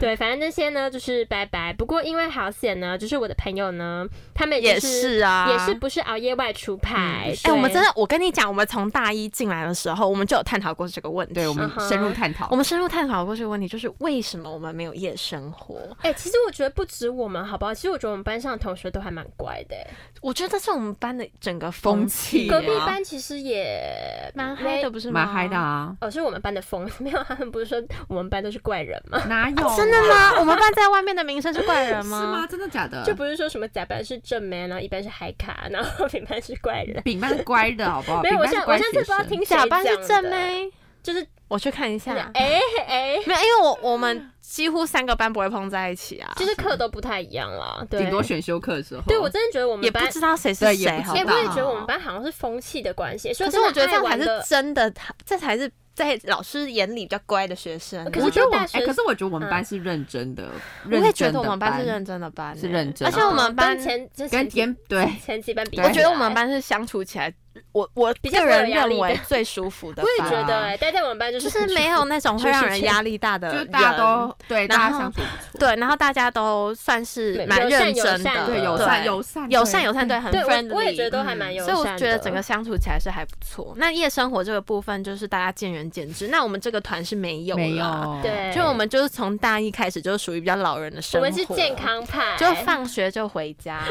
[0.00, 1.72] 对，反正那些呢就是拜拜。
[1.72, 7.30] 不过因为好险呢，就是我的朋友呢，他们也是啊，也是不是熬夜外出派。
[7.44, 11.34] 哎，我们真的，我跟你讲，我们从大一进来的时候，我们就有探讨过这个问题。
[11.34, 15.76] 对，我们深入探讨，我们深入探讨过这个问题，就是为什么我们没有夜生活？
[16.00, 17.74] 哎，其实我觉得不止我们，好不好？
[17.74, 19.76] 其实我觉得我们班上的同学都还蛮乖的。
[20.20, 22.46] 我觉得这是我们班的整个风气。
[22.46, 25.24] 隔壁班其实也蛮嗨的，不是吗？
[25.24, 25.96] 蛮嗨的啊！
[26.00, 29.18] 哦，是我们班的风， 没有他们不是说我们班都是怪人吗？
[29.28, 29.76] 哪有？
[29.76, 30.38] 真的吗？
[30.38, 32.20] 我们班在外面的名声是怪人吗？
[32.20, 32.46] 是吗？
[32.46, 33.02] 真的假的？
[33.04, 37.02] 就不是说什么甲班是正妹，然后乙班是嗨卡， 然后丙班是怪人。
[37.02, 38.22] 丙班是乖的，好不好？
[38.22, 40.70] 没有，我现在我现在不知道听甲班是正妹，
[41.02, 42.30] 就是我去看一下。
[42.32, 47.84] 哎哎，没有，因为我我们几乎三个班不会碰在一起啊，就是课都不太一样啦。
[47.90, 49.02] 对，顶多选修课的时候。
[49.06, 53.34] 对，我真的觉得我们班也不知道谁是谁，哎，我也觉得我们班好像是风气的关系。
[53.34, 54.90] 可是我觉得这样才是真的，
[55.26, 55.70] 这才是。
[55.92, 60.48] 在老师眼里比较乖的学生，我觉得我哎，可是我觉得我们班是认真的，
[60.90, 67.30] 我也觉得我们班是认真的班，是认真，而且我们班前跟前对前几班比，我觉得我们班是相处起来，
[67.72, 70.02] 我我个人认为最舒服的。
[70.06, 83.74] 我也觉得，待在我们班就是就是没有那种会让人压力大的，就大家都对大家相处不错，对，然后大家都算是蛮认真的，对，友善友善友善友善，对，很 friendly，我也觉得都还蛮友善，所以我觉得整个相处起来是还不错。
[83.76, 86.70] 那夜生活这个部分就是大家见仁见智，那我们这。
[86.70, 93.82] 这个团是没有，没有，对，就我们就是从大一开始就是属于比较老人的生活，我们是健康派，就放学就回家，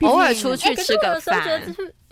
[0.00, 1.60] 偶尔出去吃个饭。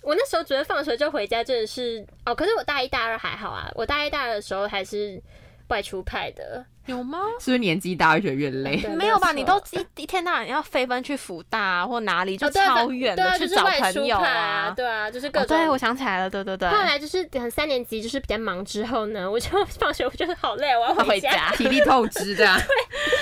[0.02, 5.20] 我那时候觉得放学就回家真的是哦，可是我大一大二还好啊，我大一大二的时候还是
[5.68, 6.64] 外出派的。
[6.90, 7.18] 有吗？
[7.38, 8.76] 是不是年纪大会觉得越累？
[8.96, 9.32] 没有吧？
[9.32, 14.72] 你都一一天到晚要飞奔去福大或哪里，就超远的去找朋友啊？
[14.76, 15.56] 对啊，就是各种。
[15.56, 16.68] 对，我想起来了，对对对。
[16.68, 22.46] 后来就是等三年级就是比较忙之后呢， 我就放学，我觉得好累，我要回家， 体力透支的。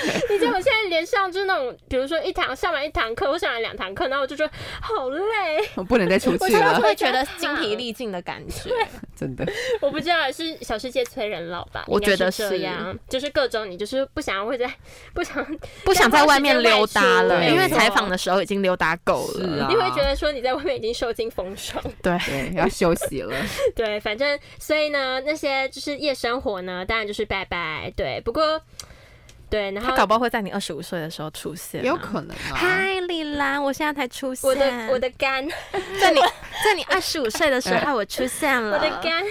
[0.05, 4.51] 对， 你知道我现在连上就是那种，比如说一堂上完一堂课，我上完两堂课，然后我就觉得
[4.81, 8.71] 好累，我不能再出去了，会觉得精疲力尽的感觉。
[9.15, 9.45] 真的，
[9.81, 11.83] 我不知道是小世界催人老吧？
[11.87, 14.39] 我觉得是这样，就是各种你就是不想。
[14.49, 14.67] 会在
[15.13, 15.45] 不想
[15.85, 19.67] 不想在外面溜达了，因为采访的时候已经溜达够了。
[19.69, 23.35] 你会觉得说你在外面已经受尽风霜，对，要休息了。
[23.75, 27.93] 对，反正所以呢，那些就是夜生活呢，当然就是拜拜。
[27.95, 28.59] 对，不过
[29.51, 32.55] 对，然后他搞不好会在你二十五岁的时候出现，有可能啊。
[32.55, 34.49] 嗨，李兰，我现在才出现。
[34.49, 35.47] 我的我的肝，
[35.99, 36.19] 在你
[36.63, 38.77] 在你二十五岁的时候，我出现了。
[38.77, 39.23] 我的肝。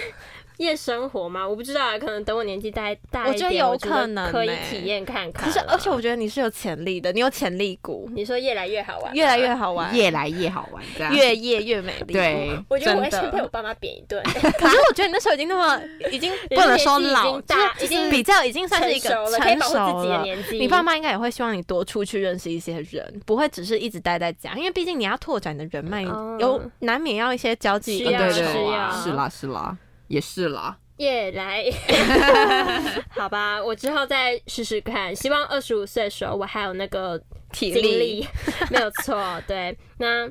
[0.59, 1.47] 夜生活吗？
[1.47, 5.45] 我不知道啊，可能等我年纪大大一点，我觉得有可能可以体验看看。
[5.45, 8.09] 可是，而且我觉得你是有潜力的，你有潜力股。
[8.13, 12.13] 你说越来越好玩，越来越好玩，越来越好玩，这样越夜越美丽。
[12.13, 14.21] 对，我觉得我会先被我爸妈扁一顿。
[14.59, 20.25] 可是我觉得你那时候已经那么，已经不能说老， 大，已经比较已经算是一个成熟了。
[20.51, 26.01] 你爸妈应该也会希望你多出去认识一些人，不会只是一直待在家，因为毕竟你要拓展你的人脉，
[26.39, 28.03] 有难免要一些交际。
[28.03, 28.33] 对对，
[29.03, 29.77] 是啦是啦，
[30.09, 30.77] 也是啦。
[30.97, 31.63] 夜来，
[33.15, 35.15] 好吧，我之后再试试看。
[35.15, 37.17] 希望二十五岁的时候我还有那个
[37.53, 38.27] 体力，
[38.69, 39.41] 没有错。
[39.47, 40.29] 对，那。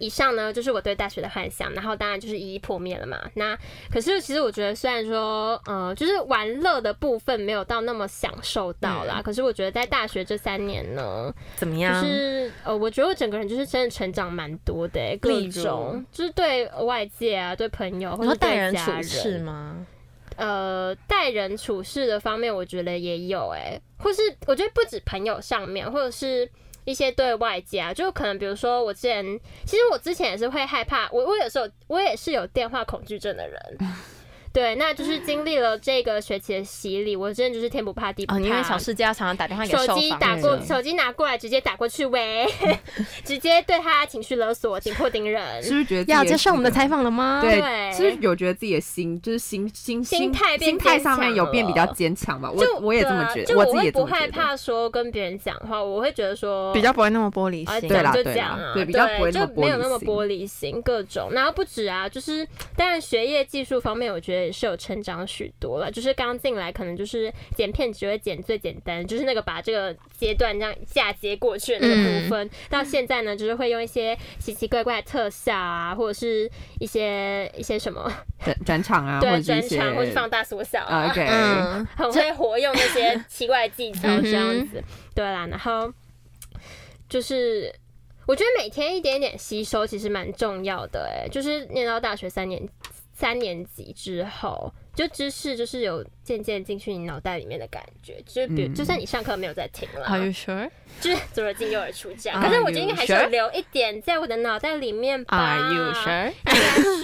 [0.00, 3.18] 以上呢，就是我对大学的幻想，然后当然就是一一破灭了嘛。
[3.34, 3.56] 那
[3.90, 12.02] 可是其实我觉得，虽然说呃，就是玩乐的部分没有到那么享受到啦，嗯、可是我觉得在大学这三年呢，怎么样？
[12.02, 19.86] 就是呃，我觉得我整个人就是真的成长蛮多的、欸，各种就是对外界啊，对朋友或者待人处事吗？
[20.36, 26.48] 呃，待人处事的方面，我觉得也有哎、欸，或是我觉得不止朋友上面，或者是。
[26.88, 29.22] 一些对外界啊，就可能比如说我之前，
[29.66, 33.60] 其实我之前也是会害怕，我我有时候我也是有电话恐惧症的人。
[34.58, 38.40] 对，那就是经历了这个学期的洗礼，我真的就是天不怕地不怕。
[38.40, 42.44] 因为小世界要常常打电话给手机打过，手机拿过来直接打过去，喂，
[43.24, 45.62] 直接对他情绪勒索，紧迫盯人。
[45.62, 47.38] 是不是觉得要接受我们的采访了吗？
[47.40, 52.50] 对，是不是有觉得自己的心就是心心心态心态上面有变比较坚强吧？
[52.50, 57.88] 我我也这么觉得，我自己也不害怕说跟别人讲话，我会觉得说比较不会那么玻璃心。
[57.88, 61.30] 对啦，就讲啊，对，比较不会就没有那么玻璃心，各种。
[61.30, 62.44] 然后不止啊，就是
[62.74, 72.46] 当然学业技术方面，我觉得也是有成长许多了，就是刚进来可能就是剪片只会剪最简单，就是那个把这个阶段这样嫁接过去的那个部分。
[72.46, 78.10] 嗯、到现在呢，就是会用一些奇奇怪怪的特效啊，或者是一些一些什么
[78.42, 84.82] 转转场啊， 对，转场或者放大缩小啊，OK，嗯， 很会活用那些奇怪的技巧这样子。
[85.14, 85.92] 对啦，然后
[87.08, 87.74] 就是
[88.26, 92.66] 我觉得每天一点一点吸收其实蛮重要的，哎，就是念到大学三年。
[93.18, 94.72] 三年级之后。
[94.98, 100.68] 就知识就是有渐渐进去你脑袋里面的感觉，就是比如，就算你上课没有在听了，Are you sure？
[101.00, 102.42] 就是左耳进右耳出这样。
[102.42, 106.26] 可是我觉得应该还是有留一点在我的脑袋里面吧？Are you sure？
[106.28, 106.54] 应该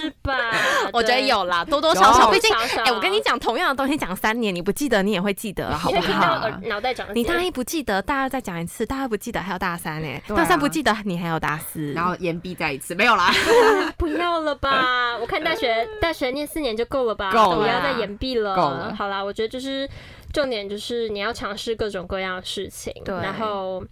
[0.01, 0.51] 是吧？
[0.93, 2.29] 我觉得有啦，多多少少。
[2.31, 2.53] 毕竟，
[2.83, 6.47] 哎，我跟你讲，同样的东西讲三年，你不记得，你也会记得， 好不好？
[6.65, 7.07] 脑袋长。
[7.15, 10.07] 你大一不记得，大二再讲一次，大二不记得，还有大三呢。
[10.27, 13.31] 大三不记得，你还有大四，然后延毕再一次，没有啦。
[13.97, 15.17] 不要了吧？
[15.17, 17.31] 我看大学大学念四年就够了吧？
[17.31, 18.55] 够了，不要再延毕了。
[18.55, 19.89] 够了，好啦，我觉得就是
[20.33, 23.83] 重点就是你要尝试各种各样的事情，对，然后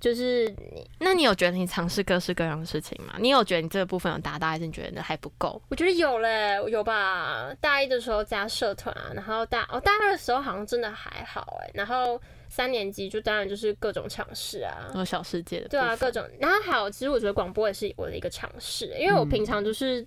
[0.00, 3.14] 就是你，那你有觉得你尝试各式各样的事情吗？
[3.18, 5.60] 你有觉得你这个部分有达到，还是你觉得还不够？
[5.68, 7.52] 我觉得有嘞，有吧。
[7.60, 16.24] 大一的时候加社团，然后大哦大二的时候好像真的还好哎，然后三年级就当然就是各种尝试啊，有小世界的，对啊，各种。
[16.38, 20.00] 然后还有，其实我觉得广播也是我的一个尝试，因为我平常就是。
[20.02, 20.06] 嗯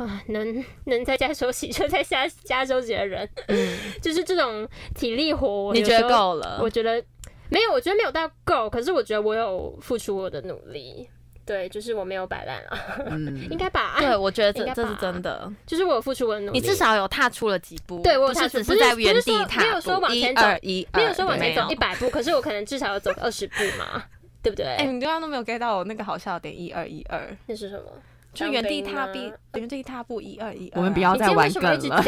[0.00, 6.58] 啊，能能在家休息，就在家 家休息的人，嗯， 就是这种体力活，你觉得够了？
[6.62, 7.02] 我觉得
[7.50, 11.06] 没有，我觉得没有到够，可是我觉得我有付出我的努力，
[11.44, 13.96] 对，就是我没有摆烂啊，嗯， 应该吧？
[13.98, 24.02] 对，我觉得这这是真的，就是我有付出我的努力，你至少有踏出了几步，对，我有踏出，不是在原地踏，没有说往前走一，没有说往前走一百步，可是我可能至少要走二十步嘛，
[24.42, 24.64] 对不对？
[24.76, 27.84] 哎，你刚刚都没有 get 到我那个好笑的点，一二一二，那是什么？
[28.32, 30.78] 就原地踏步，原地踏步，一二一二。
[30.80, 32.04] 我们不要再玩梗了。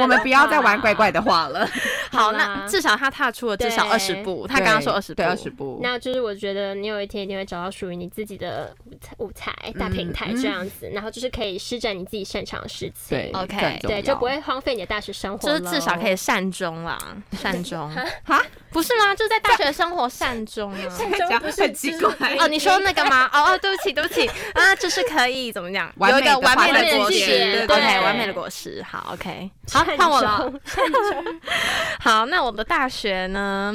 [0.00, 1.66] 我们不要再玩怪怪的话了。
[2.12, 4.46] 好，那至少他踏出了至少二十步。
[4.46, 5.80] 他刚刚说二十步，二十步。
[5.82, 12.94] 那就是我觉得你有一天一定会找到属于你自己的舞台舞台大平台这样子，然后就是可以施展你自己擅长的事情。
[13.10, 15.48] 对，OK，对，就不会荒废你的大学生活。
[15.48, 16.98] 就是至少可以善终啦，
[17.32, 17.90] 善终。
[18.24, 18.42] 哈？
[18.70, 19.14] 不是吗？
[19.14, 20.78] 就在大学生活善终啊。
[20.90, 22.46] 善终不是很奇怪哦？
[22.46, 23.26] 你说那个吗？
[23.32, 25.92] 哦哦，对不起，对不起啊，就是可以怎么讲？
[25.98, 28.82] 有一个完美的果实，OK，完美的果实。
[28.82, 30.52] 好，OK， 好，换我了。
[32.00, 33.74] 好，那我的大学呢，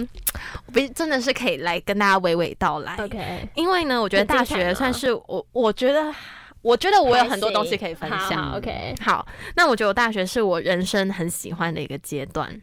[0.71, 2.95] 不真的是可以来跟大家娓娓道来。
[2.97, 6.13] OK，因为呢，我觉得大学算是我，我觉得，
[6.61, 8.53] 我觉得我有很多东西可以分享。
[8.55, 12.61] OK，好，那我觉得我大学是我人生很喜欢的一个阶段。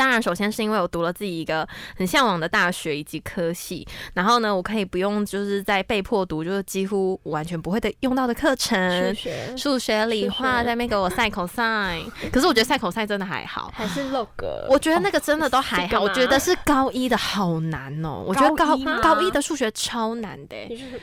[0.00, 12.00] 当然，首先是因为我读了自己一个很向往的大学以及科系，然后呢，我可以不用就是在被迫读，就是几乎完全不会的用到的课程，数学、数学、理化在那边给我赛口赛。
[12.32, 14.26] 可是我觉得赛口赛真的还好，还是 log，
[14.70, 20.56] 我觉得那个真的都还好，我觉得是高一的好难哦，我觉得高高一的数学超难的，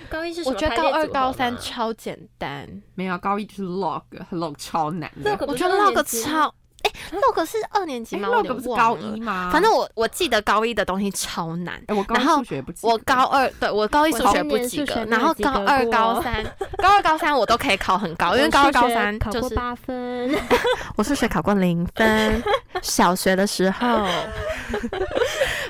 [0.09, 0.55] 高一是什么？
[0.55, 6.51] 我觉得高二、高三超简单，没有高一就是 log，log 超难的，我觉得 log 超。
[6.87, 9.49] 哎，log 是二年级吗？log 不是高一吗？
[9.51, 11.81] 反正我我记得高一的东西超难。
[11.89, 12.89] 我高一数学不及格。
[12.89, 16.43] 我高二对我高一数学不及格，然后高二、高三、
[16.77, 20.33] 高二、高三我都可以考很高，因为高二、高三就是八分。
[20.95, 22.43] 我数学考过零分，
[22.81, 24.07] 小学的时候。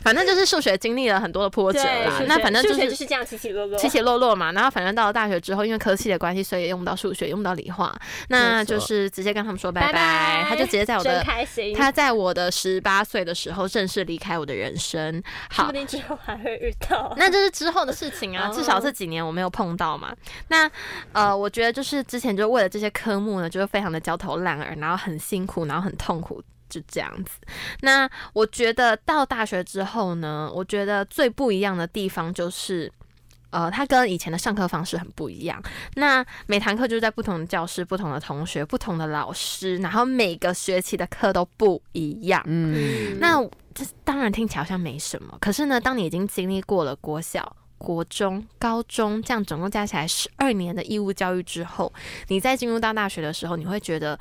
[0.03, 2.21] 反正就是数学经历了很多的波折啦。
[2.27, 4.51] 那反正就是就是这样起起落落，起起落落嘛。
[4.51, 7.93] 然后反正到了大学之后，因为科系的关系，所以用不到数学，用不到理化，
[8.29, 10.45] 那就是直接跟他们说拜拜。
[10.47, 11.23] 他就直接在我的
[11.75, 15.21] 他在我的十八岁的时候正式离开我的人生。
[15.49, 17.13] 好，说不定之后还会遇到。
[17.17, 20.15] 那这是之后的事情啊，至少这几年我没有碰到嘛。
[20.49, 20.69] 那
[21.13, 26.43] 呃，我觉得就是之前就为了这些科目呢，就是非常的焦头烂额，然后很辛苦，然后很痛苦。
[26.69, 27.39] 就这样子。
[27.79, 32.91] 那我觉得到大学之后呢，我觉得最不一样的地方就是，
[33.57, 35.59] 呃，它跟以前的上课方式很不一样。
[35.95, 42.43] 那每堂课就是在不同的教室、不同的同学、不同的老师，然后每个学期的课都不一样。
[42.45, 43.43] 嗯，那
[43.73, 51.91] 这当然听起来好像没什么，可是呢，当你已经经历过了国小、国中、高中这样总共加起来十二年的义务教育之后，
[52.27, 54.19] 你再进入到大学的时候，你会觉得。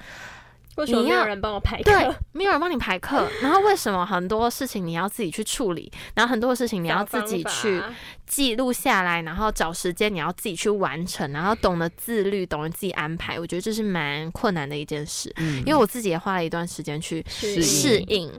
[0.77, 1.85] 为什么没有人帮我排课？
[1.85, 3.29] 对，没有人帮你排课。
[3.43, 5.91] 然后为什么很多事情你要自己去处理？
[6.15, 7.83] 然后很多事情你要自己去
[8.27, 13.41] 记录下来，然后找时间你要自己去完成，然后懂得自律，懂得自己安排。
[13.41, 18.31] 我觉得这是蛮困难的一件事，嗯，因为我自己也花了一段时间去适应。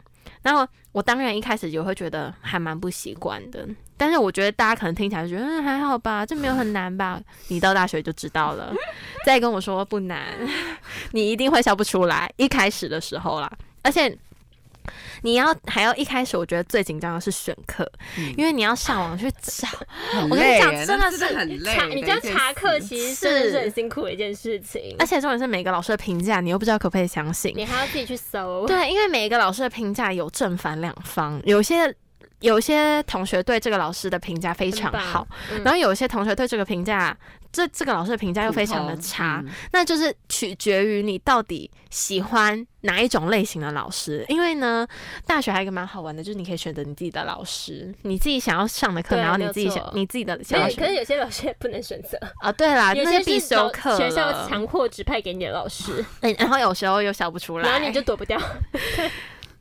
[0.47, 3.67] 然后我当然一开始也会觉得还蛮不习惯的，
[3.97, 7.19] 但是我觉得大家可能听起来就觉得嗯还好吧，这没有很难吧？
[7.49, 8.73] 你到大学就知道了。
[9.25, 10.23] 再跟我说不难，
[11.11, 12.31] 你一定会笑不出来。
[12.37, 13.51] 一开始的时候啦，
[13.83, 14.17] 而且
[15.21, 19.67] 你要还要一开始，我觉得最紧张的是选课，嗯、因为你要上网去找。
[20.29, 21.95] 我跟你讲，真的是很累。
[21.95, 28.65] 你这样查课其实是是很辛苦的一件事情，而且重点是每个老师的评价，你又不知道可不可以相信，你还要自己去搜。
[28.67, 31.95] 对，因为每一个老师的评价有正反两方，有些。
[32.39, 37.17] 有些同学对这个老师的评价非常好，嗯、然后有些同学对这个评价，
[37.51, 44.23] 这这个老师的评价又非常的差，嗯、那就是取决于你到底喜欢哪一种类型的老师。
[44.29, 44.87] 因为呢，
[45.25, 50.67] 大学还有一个蛮好玩的，就是你可以选择你自己的老师，你自己想要上的课，然后你自己想你自己的想要。
[50.75, 52.51] 可是有些老师也不能选择啊。
[52.51, 56.05] 对啦，有些必修课，学校强迫指派给你的老师，
[56.37, 58.39] 然后有时候又想不出来，然后你就躲不掉。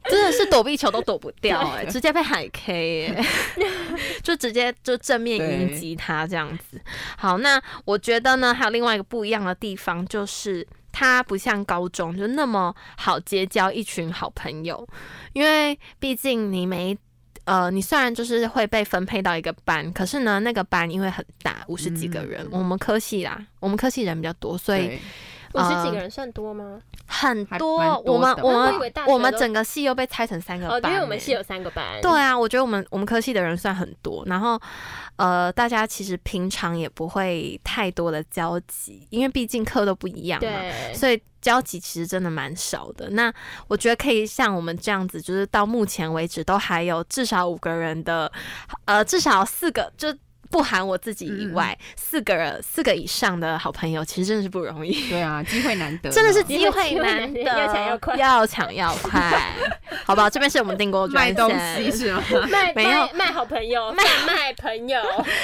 [0.08, 3.26] 真的是躲避球都躲不掉哎、欸，直接被海 K 哎、欸，
[4.22, 6.80] 就直接就正面迎击他这样子。
[7.16, 14.86] 好，那我觉得呢，还有另外一个不一样的地方，就是他不像高中就那么好结交一群好朋友，
[15.32, 16.96] 因为毕竟你没
[17.44, 24.98] 呃，你虽然就是会被分配到一个班，可是呢，那个班因为很大，五十几个人，嗯、我们科系啦，我们科系人比较多，所以。
[25.56, 26.80] 五十几个人算多吗？
[27.06, 31.84] 呃、很多，我们我们我们整个系又被拆成三个班，因为我们系有三个班。
[32.02, 34.60] 对啊，我觉得我们我们科系的人算很多，然后
[35.16, 43.08] 呃，大家其实平常也不会太多的交集，因为毕竟课都不一样嘛，对所以交集其实真的蛮少的。
[43.10, 43.32] 那
[43.68, 48.30] 我觉得可以像我们这样子，就是到目前为止都还有至少五个人的，
[48.84, 50.14] 呃，至少四个就。
[50.50, 55.08] 不含我自己以外，嗯、四个人四个以上的好朋友，其实真的是不容易。
[55.08, 59.52] 对啊， 机会难得，真的是机会难得，要抢要快，要抢要快，
[60.04, 60.30] 好不好？
[60.30, 62.22] 这边是我们订购专线，卖东西是吗？
[62.50, 65.00] 卖没有卖好朋友， 卖卖朋友。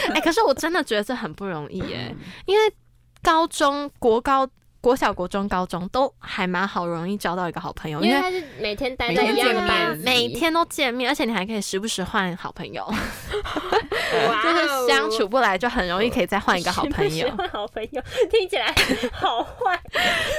[0.09, 2.15] 哎、欸，可是我真的觉得这很不容易耶，
[2.47, 2.75] 因为
[3.23, 4.49] 高中国高。
[4.83, 12.85] 国小、国中、高中都还蛮好，容易交到一个好朋友，因为他是每天待在一样的班，每天都见面，而且你还可以时不时换好朋友，
[14.43, 17.31] 就是相处不来就很容易可以再换一个好朋友。
[17.39, 18.75] 换好朋友听起来
[19.13, 19.81] 好坏，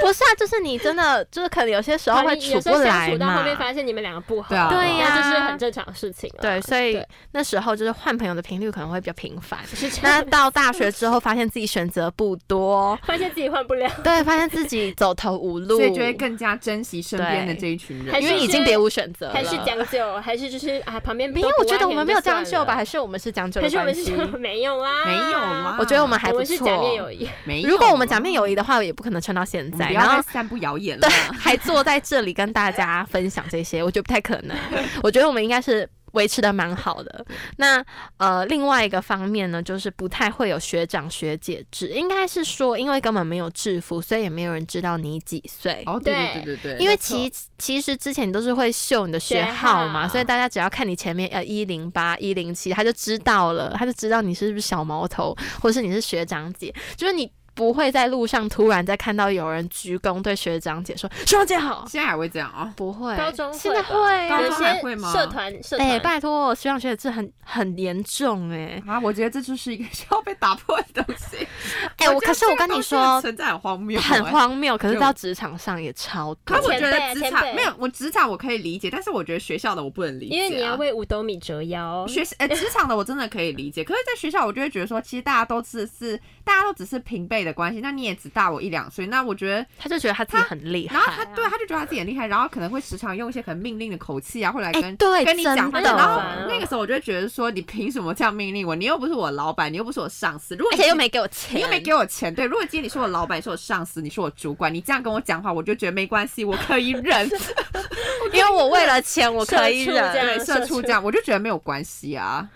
[0.01, 6.29] 不是啊，就是你真的就是可能有些时候会处不来嘛，到后面发现你们两个不好，对呀，这是很正常的事情。
[6.41, 9.57] 对，所以那时候就是换朋友的频率可能会比较频繁。
[10.01, 14.21] 那到大学之后，发现自己选择不多， 发现自己换不了，对。
[14.33, 19.33] 发现自己走投无路， 所以就会更加珍惜身边的这一群人，因为已经别无选择了。
[19.33, 21.29] 还是将就，还是就是啊，旁边。
[21.35, 23.77] 因为我觉得我们没有将就吧，还是我们是将就的关系？
[23.77, 25.77] 还是我们是没有啦，没有啦。
[25.79, 26.65] 我觉得我们还不错。
[26.65, 27.69] 假面友谊，没有。
[27.69, 29.89] 如果我们假面友谊的话，也不可能撑到现在。
[29.91, 34.57] 然后散布谣言了，对，还坐在这里跟大家分享这些，我觉得不太可能。
[35.01, 35.87] 我觉得我们应该是。
[36.13, 37.23] 维持的蛮好的。
[37.57, 37.85] 那
[38.17, 45.83] 呃，另外一个方面呢，就是不太会有学长学姐制，应该是说，因为根本没有制服，所以也没有人知道你几岁。
[45.85, 46.77] 哦，对对对对对。
[46.79, 57.31] 因为其其实之前你都是会秀你的学号嘛，所以大家只要看你前面呃一零八一零七，他就知道了，他就知道你是不是小毛头，或者是你是学长姐，就是你。
[57.53, 62.73] 不会在路上突然再看到有人鞠躬对学长姐说“学长姐好”，现在还会这样啊、哦？
[62.75, 65.11] 不会，高中现在会，高中还会吗？
[65.13, 68.83] 社团社团，哎、欸，拜托，学长学姐这很很严重哎、欸！
[68.87, 71.47] 啊，我觉得这就是一个需要被打破的东西。
[71.97, 74.77] 哎、欸，我可是我跟你说，存在很荒谬，很荒谬。
[74.77, 76.57] 可是到职场上也超多。
[76.57, 82.05] 可我觉得职场没有，我职场我可以理解，但是我觉得学校的我不能理解、啊，因为你要为五斗米折腰。
[82.07, 88.13] 学哎，职、欸、场的我真的可以理解，可是在学校我就会觉得说，其实大家都只是大家都只是平辈的关系，那你也。
[88.23, 98.75] 只大我一两岁，那我觉得他就觉得他自己很厉害，然后他对他就觉得他自己很厉害，然后可能会时常用一些很命令的口气啊，会来跟、欸、对跟你讲话，的然后那个时候我就觉得说，你凭什么这样命令我？
[98.75, 102.45] 你又不是我老板，你又不是我上司，如果而且又没给我钱，你又没给我钱，对。
[102.45, 107.29] 如果今天你是我老板，你是我上司，你是我主管，你这样跟我讲话，我就觉得没关系，我可以忍，
[108.31, 112.47] 因为我为了钱 我可以忍，对，社畜这样，我就觉得没有关系啊。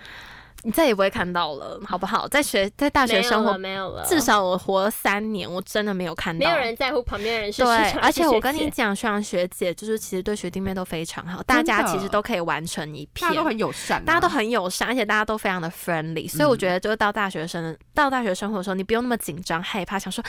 [0.64, 2.28] 你再也不会看到了，好不好？
[2.28, 6.46] 在学在大学生活没有了，至少我活了三年，我真的没有看到。
[6.46, 7.64] 没有人在乎旁边人是。
[7.64, 16.30] 对，而且我跟你讲，学长学姐就是其实对学弟妹都非常好，大家其实都可以完成一片，大家都很友善，大家都很友善，而且大家都非常的 friendly。
[16.30, 20.24] 所以我觉得，就是到大学生到大学生活的时候，你不用那么紧张害怕，想说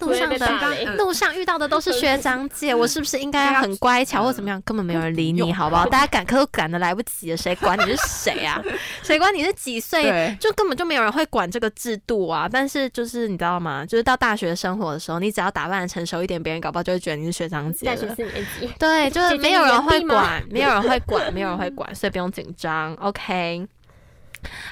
[0.00, 0.36] 路上的
[0.96, 4.60] 路上遇到的都是学长姐，我是不是应该很乖巧 或怎么样？
[4.62, 5.86] 根本没有人理你， 好不好？
[5.86, 8.62] 大家赶课都赶的来不及了，谁管你是谁啊？
[9.02, 10.36] 谁管你是几岁？
[10.40, 12.48] 就根本就没有人会管这个制度啊！
[12.50, 13.84] 但是就是你知道吗？
[13.86, 17.86] 就是到大学生活的时候，你只要打扮的成熟一点，别人搞不好就会觉得你是学长姐。
[17.86, 18.68] 大学四年级。
[18.78, 22.94] 对，就是没有人会管，没有人会管，没有人会管，所以不用紧张。
[22.94, 23.66] OK。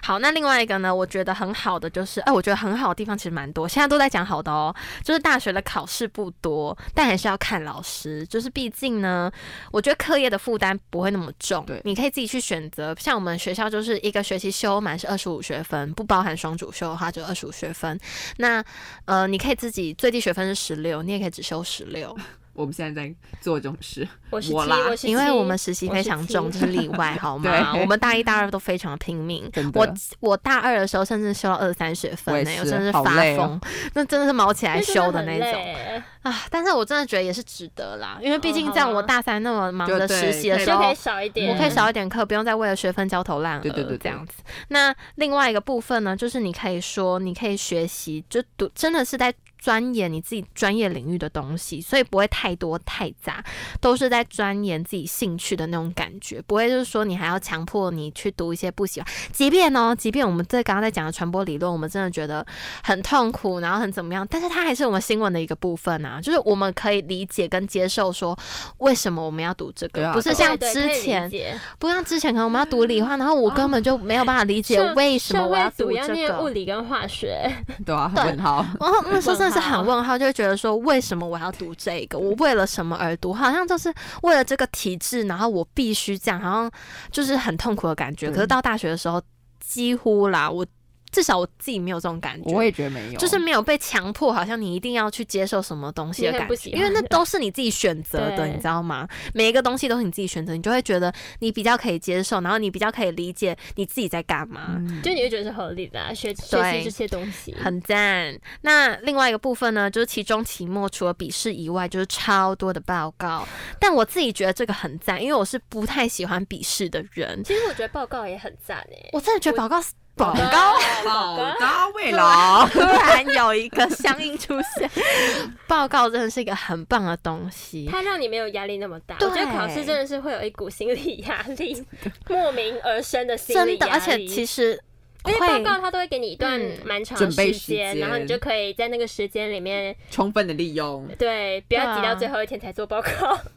[0.03, 0.95] 好，那另外一个呢？
[0.95, 3.68] 我觉得很好的就是，哎、欸，我觉得很好的地方其实蛮多。
[3.68, 8.27] 现在都在讲好的哦，就是大学的考试不多，但还是要看老师。
[8.27, 9.31] 就是毕竟呢，
[9.70, 11.64] 我觉得课业的负担不会那么重。
[11.66, 12.95] 对，你可以自己去选择。
[12.99, 17.99] 像我们学校就是一个学期修满是二十五学分，不包含双主修的话就二十五学分。
[18.39, 18.62] 那
[19.05, 22.16] 呃，你可以自己最低学分是十六，你也可以只修十六。
[22.55, 24.07] 我们现在在做这种事。
[24.30, 27.74] 我是我啦，因为我们实习非常重，就是例外， 好吗？
[27.80, 29.50] 我们大一、大二都非常的拼命。
[29.74, 29.86] 我
[30.20, 33.61] 我大二的时候甚至修到二三学分呢，我真的是发疯，
[33.94, 35.74] 那真的是毛起来修的那种
[36.22, 36.42] 啊！
[36.50, 43.61] 但是我真的觉得也是值得啦，因为毕竟这样，我大三那么忙的实习的时候，可以少一点，我可以少一点课，不用再为了学分焦头烂额。
[43.61, 44.34] 对对对，这样子。
[44.68, 49.32] 那另外一个部分呢，就是你可以说，你可以学习，就读真的是在。
[49.63, 53.43] 钻研你自己专业领域的东西，所以不会太多太杂，
[53.81, 59.09] 都是在钻研自己兴趣的那种感觉，不会就是说你还要强迫你去读一些不喜欢。
[59.31, 62.45] 即便呢，即便我们在刚刚在讲的传播理论，我们真的觉得
[62.83, 68.37] 很痛苦，然后很怎么样，但是它还是我们新闻的一个部分啊， 就是我们可以理解跟接受说
[68.79, 71.31] 为什么我们要读这个，不是像之前，
[71.79, 77.49] 不像之前可能我们要读理化， 然后我根本就没有办法理解为什么我要读这个物理跟化学，
[77.87, 79.51] 对啊，很好，然后那时候真的。
[79.53, 82.18] 是很问号，就会觉得说，为什么我要读这个？
[82.18, 83.32] 我为了什么而读？
[83.32, 83.92] 好像就是
[84.22, 86.70] 为了这个体制，然后我必须这样，好像
[87.11, 88.30] 就是很痛苦的感觉。
[88.30, 89.22] 可是到大学的时候，
[89.61, 90.66] 几乎啦，我。
[91.13, 99.07] 至少我自己没有这种感觉，我也觉得没有，就是没有被强迫，好像你一定要去接受什么东西的感觉，因为那都是你自己选择的，你知道吗？
[99.35, 108.35] 每一个东西都是你自己选择，你就会觉得你比较可以接受，然后你比较可以理解你自己在干嘛，就你会觉得是合理的，学学习这些东西很赞。
[108.63, 113.47] 那另外一个部分呢，就是期中、期末除了笔试以外，就是超多的报告。
[113.79, 117.45] 但我自己觉得这个很赞，因为我是不太喜欢笔试的人。
[117.45, 119.93] 其实我觉得报告也很赞诶，我真的觉得报告是。
[120.15, 124.91] 宝高，宝高未老，突然有一个乡音出现。
[125.67, 129.17] 报告真的是一个很棒的东西，它让你没有压力那么大。
[129.21, 131.85] 我觉得考试真的是会有一股心理压力，
[132.29, 133.79] 莫名而生的心理压力。
[133.79, 134.81] 真的，而且其实。
[135.25, 141.07] 因为报告他都会给你一段蛮长的时间，然后你就可以在那个时间里面充分的利用。
[141.18, 143.09] 对，不要挤到最后一天才做报告。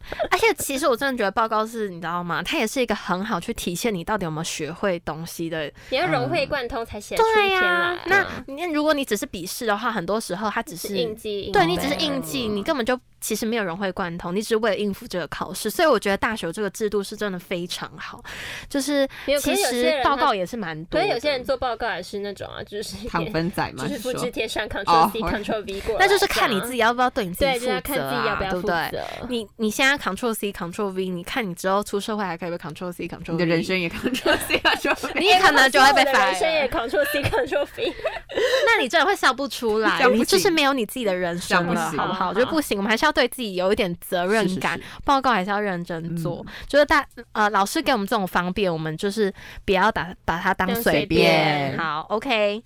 [0.29, 2.43] 而且其实我真的觉得报告是你知道吗？
[2.43, 5.71] 它也是一个很好去体现你到底有没有学会东西的。
[5.89, 7.99] 你要融会贯通才写出一篇来。
[8.05, 12.99] 那那如果你只是笔试的话，很多时候它只是印记，对你只是印记，你根本就。
[13.21, 18.23] 其实没有融会贯通，你只是为了应付这个考试，所以我觉得大学这个制度是真的非常好。
[18.69, 19.07] 就是
[19.41, 26.05] 其实报告也是蛮多，所以有些人做报告也是那种啊，就是 糖分仔嘛，就是复制贴上，Ctrl C Ctrl V 过来。
[26.05, 28.85] 那就是看你自己要不要对你自己负责，对，看自己要不要负责。
[29.29, 33.33] 你你现在 Ctrl C Ctrl V，你看你之后出社会还可以被 Ctrl C Ctrl V？
[33.33, 36.25] 你的人生也 Ctrl C Ctrl V，你可能就会被罚。
[36.25, 37.93] 人生也 Ctrl C Ctrl V，
[38.65, 42.33] 那你真的会笑不出来，你就是没有你自己的人生了，好不好？
[42.33, 43.95] 就不行，我们还是要对自己有一点。
[44.07, 46.45] 责任感，报告还是要认真做。
[46.67, 49.33] 就是大呃，老师给我们这种方便，我们就是
[49.63, 51.44] 不要把把它当随便。
[51.77, 52.63] 好，OK，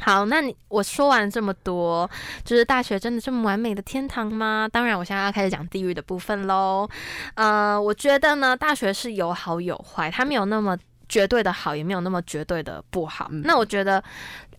[0.00, 2.08] 好，那你我说完这么多，
[2.44, 4.68] 就是大学真的这么完美的天堂吗？
[4.70, 6.88] 当然，我现在要开始讲地狱的部分喽。
[7.34, 10.76] 呃，我觉得呢，大学是有好有坏，它没有那么
[11.08, 13.28] 绝对的好，也没有那么绝对的不好。
[13.30, 14.02] 那我觉得。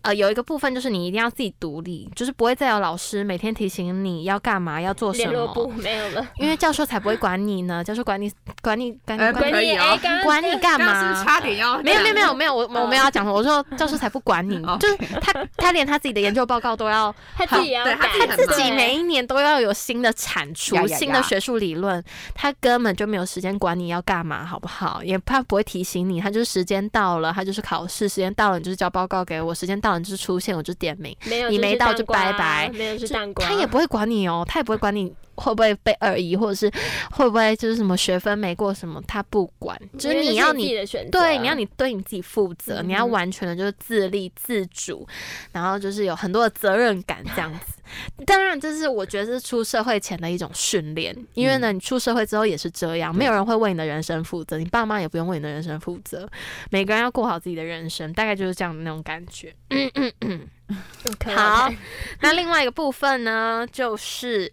[0.02, 5.32] 呃，有一个部分就是你一定要自己独立，就是不会再有老师每天提醒你要干嘛，要做什么。
[5.32, 7.84] 联络簿没有了，因为教授才不会管你呢。
[7.84, 8.32] 教授管你，
[8.62, 11.02] 管你，管你，管你，管你干嘛？
[11.02, 11.82] 是不是差点要？
[11.82, 13.36] 没有，没有，没有，没有，我我没有要讲什么。
[13.36, 22.02] 我说教授才不管你，就是他，他连他自己的研究报告都要， 他自己要，他自己每一年都要有新的产出，新的学术理论，
[22.34, 25.04] 他根本就没有时间管你要干嘛，好不好？
[25.04, 29.89] 也他不会提醒你，他就是时间到了，他就是考试时间到了，你就是交报告给我，时间到。
[29.98, 31.16] 就是出现，我就点名。
[31.26, 32.70] 没有，你没到就拜拜。
[32.74, 36.70] 没有是蛋糕，他也不会管你哦，他也不会管你会不会被二一，或者是
[37.12, 39.80] 会不会就是什么学分没过什么，他不管。
[39.98, 40.76] 就是你要你
[41.12, 45.08] 对，你要你对你自己负责，嗯、你要完全的就是自立自主，
[45.52, 47.74] 然后就是有很多的责任感这样子。
[48.24, 56.30] 当然，这是我觉得是出社会前的一种训练，因为呢，你出社会之后也是这样，没有人会为你的人生负责，你爸妈也不用为你的人生负责，
[56.70, 59.52] 每个人要过好自己的人生，大概就是这样的那种感觉。
[59.72, 60.48] 嗯嗯嗯，
[61.36, 61.74] 好，
[62.22, 64.52] 那另外一个部分呢，就是。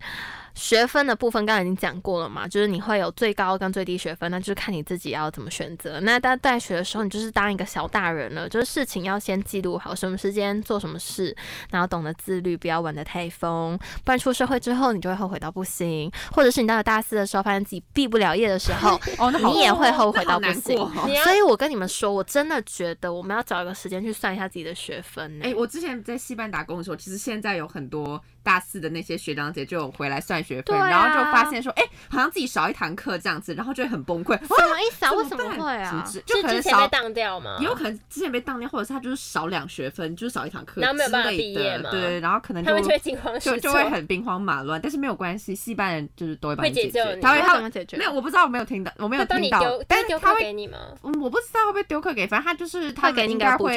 [0.57, 6.01] 学分的部分刚才已经讲过了嘛，就是你会有最高跟最低学分，那就是看你自己要怎么选择。
[6.01, 11.37] 那在大学的时候，你就是当一个小大人了，就是事情要先记录好，什么时间做什么事，
[11.71, 16.11] 然后懂得自律，不要玩得太疯，不然出社会之后你就会后悔到不行。
[16.33, 20.77] 或者是你到了大四的时候，发现自己毕不了业的时候， 哦，你也会后悔到不行。
[21.23, 25.39] 所以我跟你们说，我真的觉得我们要找一个时间去算一下自己的学分。
[25.43, 28.19] 哎、欸，我之前在西班打工的时候，其实现在有很多。
[28.47, 34.39] 大四的那些学长姐就有回来算学分，啊、然后就发现说，哎、欸，好像自己少一堂课这样子，然后就会很崩溃。
[34.39, 35.11] 什么意思啊？
[35.11, 36.05] 为什么会啊？
[36.25, 37.57] 就可能少被当掉吗？
[37.59, 41.91] 也有可能之前被当掉，或者是他就是少两学分，就是少一堂课，然后没有办法毕业嘛？
[41.91, 44.81] 对，然后可能就他们就会惊慌失措，就就会很兵荒马乱。
[44.81, 47.19] 但是没有关系，系班人就是都会帮你解决。
[47.21, 47.97] 他会他怎么解决？
[47.97, 49.61] 没有，我不知道，我没有听到，我没有听到。
[49.89, 50.79] 但是他会给你吗？
[51.03, 53.75] 嗯，我不知道会不会丢课给，反正他就是他给应该会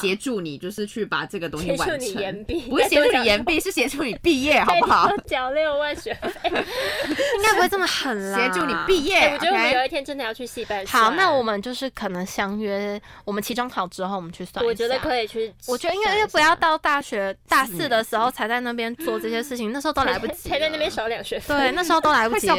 [0.00, 2.00] 协助你，就是去把这个东西完成。
[2.00, 5.10] 协助你延毕，不是协助你延毕，是协助你毕业，好不好？
[5.26, 8.38] 缴六万学费， 应该不会这么狠啦。
[8.38, 10.84] 协助你毕业，我觉得我们有一天真的要去戏班。
[10.86, 14.64] 好，那我们就是可能相约，我们期中考之后我们去算。
[14.64, 15.52] 我觉得可以去。
[15.66, 20.48] 我觉得因为因为不要到大学大四的时候才在那边做这些事情，那时候都来不及。
[20.50, 21.56] 才在那边少两学分。
[21.56, 22.56] 对，那时候都来不及了。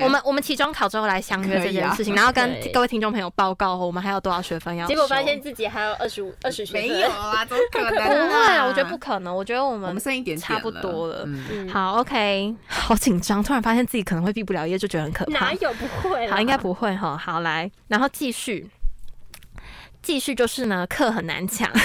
[0.00, 4.86] 我们我们期中考之后来相约这件事情，然后跟各位听众朋友报告我们还有多少学分要。
[4.86, 6.82] 结果发现自己还有二十五二十学分。
[6.82, 8.08] 没有啊，怎么可能？
[8.08, 9.34] 不会啊，我觉得不可能。
[9.34, 11.28] 我觉得我们我们剩一点差不多了。
[11.70, 15.46] 好，OK，好紧张，突然发现自己可能会毕不了业，就觉得很可怕。
[15.46, 16.26] 哪有不会？
[16.28, 17.16] 好，应该不会哈。
[17.16, 18.68] 好，来，然后继续，
[20.02, 21.70] 继续就是呢，课很难抢。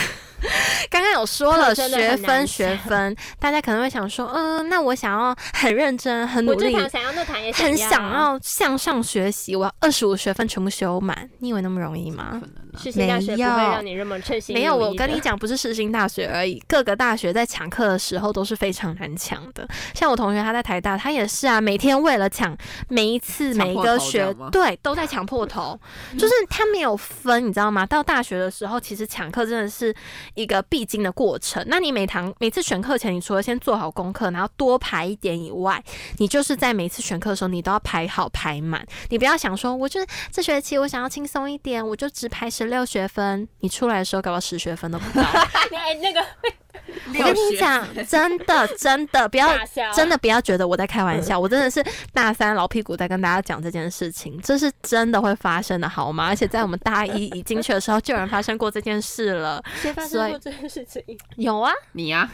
[0.91, 12.39] 刚刚有说了学分学分，大家可能会想说，嗯，那我想要很认真、很努力，想要那堂也很想要向上学习，我要二十五学分全部修满，你以为那么容易吗？
[12.78, 14.53] 世新大学不会让你这么称心。
[14.53, 19.67] 没有，我跟你讲，不是世新大学而已，各个大学在抢课的时候都是非常难抢的。
[19.93, 22.55] 像我同学他在台大，他也是啊，每天为了抢
[22.88, 25.80] 每一次每一个学，对，都在抢破头，
[26.17, 27.86] 就是他没有分，你知道吗？
[27.86, 29.93] 到大学的时候，其实抢课真的是。
[30.36, 31.63] 一个必经的过程。
[31.67, 35.84] 那你每堂每次选课前，你除了先做好功课，然后多排一点以外，
[36.17, 38.86] 你就是在每次选课的时候，你都要排好排满。
[39.09, 43.47] 你不要想说，我就是这学期我想要轻松一点，我就只排十六学分。
[43.59, 45.26] 你出来的时候，搞到十学分都不到。
[47.07, 49.49] 我跟你讲，真的真的不要，
[49.95, 56.28] 真的不要觉得我在开玩笑，我真的是大三老屁股在跟大家讲这件事情，这是真的会发生的，好吗？
[56.28, 59.63] 而且在我们大一一进去的时候，就有人发生过这件事了。
[59.82, 61.03] 谁发生过这件事情？
[61.38, 62.30] 有啊，你呀，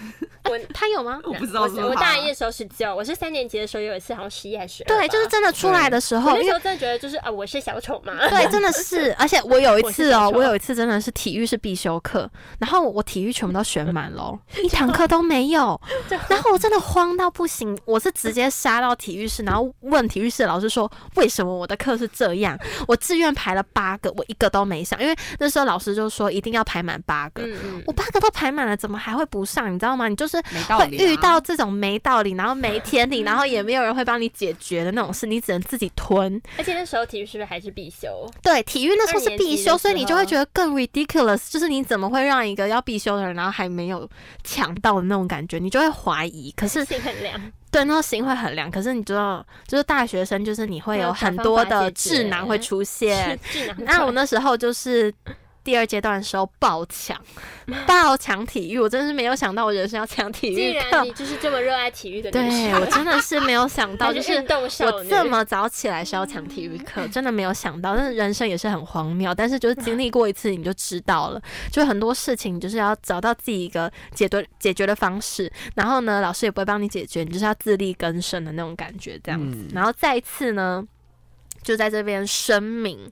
[0.46, 1.20] 我他有吗？
[1.24, 1.64] 我不知道。
[1.64, 4.84] 我大一的时候是九，我是三年级的时候有一次，好像十一还是。
[4.84, 8.14] 对，就是真的出来的时候，那时候真的觉得就是啊，我是小丑嘛。
[8.30, 12.30] 对，真的是，而且我有一次哦，我有一次真的是体育是必修课，
[12.60, 14.33] 然后我体育全部都选满了，
[14.64, 15.80] 一堂课都没有，
[16.30, 22.58] 然后我真的慌到不行，我是直接杀到体育室，然后问体育室的老师说，为什么我的课是这样？
[22.88, 27.44] 我志愿排了八个，我一个都没上，因为那时候老师就说一定要排满八个，
[27.86, 29.74] 我八个都排满了，怎么还会不上？
[29.74, 30.08] 你知道吗？
[30.08, 36.42] 你就是会遇到这种没道理，然后没天理，然后也 没有人会帮你解决的那种事，你只能自己吞。
[36.58, 38.30] 而且那时候体育是不是还是必修？
[38.42, 44.08] 对，体育那时候是必修，所以你就会觉得更 ridiculous，就是你怎么会让一个要必修的人，然后还没有
[44.44, 46.52] 抢到的那种感觉，你就会怀疑。
[46.56, 48.70] 可是心很凉，对，那心会很凉。
[48.70, 53.40] 可是你知道，就是大学生，就是你会有很多的智囊会出现。
[53.78, 55.14] 那我那时候就是。
[55.64, 57.20] 第二阶段的时候爆抢，
[57.88, 60.82] 爆抢体育，我真的是没有想到我人生要抢体育课。
[60.82, 62.42] 既然你就是这么热爱体育的，对，
[62.74, 64.34] 我真的是没有想到， 就是
[64.84, 67.96] 我这么早起来是要抢体育课，真的没有想到。
[67.96, 71.42] 但是人生也是很荒谬，但是就是经历过一次你就知道了，
[71.72, 75.52] 就很多事情就是要找到自己一个解决解决的方式。
[75.76, 79.66] 然后呢，老师也不会帮你解决，你就是要自力更生的那种感觉，这样子。
[79.74, 80.86] 然后再一次呢，
[81.62, 83.10] 就在这边声明。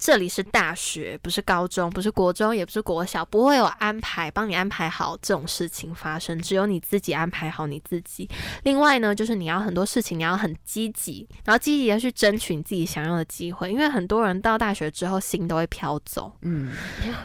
[0.00, 8.26] 这里是大学，不是高中，不是国中，也不是国小，不会有安排帮你安排好这种事情发生，只有你自己安排好你自己。
[8.62, 16.72] 另外呢，就是你要很多事情你要很积极，然后积极的去争取你自己想要的机会，因为很多人到大学之后心都会飘走，嗯，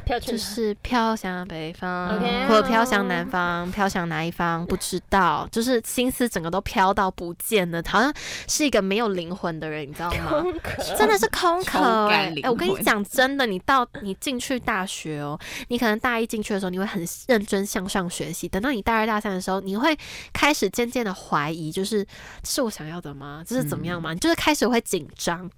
[0.04, 2.46] 飘去就是飘向北方，Okay.
[2.48, 8.14] 或者飘向南方，飘向哪一方不知道，就是心思整个都飘到不见了，好像
[8.50, 10.42] 是一个没有灵魂的人，你知道吗？
[10.42, 12.65] 空壳，真的是空壳，哎，我跟。
[12.68, 18.48] 跟你讲真的，你到你进去大学哦，你可能大一进去的时候，你会很认真向上学习。
[18.48, 19.98] 等到你大二大三的时候，你会
[20.34, 22.06] 开始渐渐的怀疑，就是
[22.44, 23.44] 是我想要的吗？
[23.46, 24.14] 这是怎么样吗？
[24.14, 25.50] 你就是开始会紧张，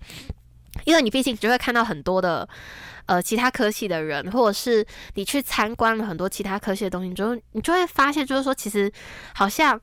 [0.85, 2.47] 因为你毕竟就会看到很多的
[3.05, 4.85] 呃其他科系的人，或者是
[5.15, 8.91] 你去参观了很多其他科系的东西，你就你就会发现，就是说其实
[9.33, 9.79] 好像。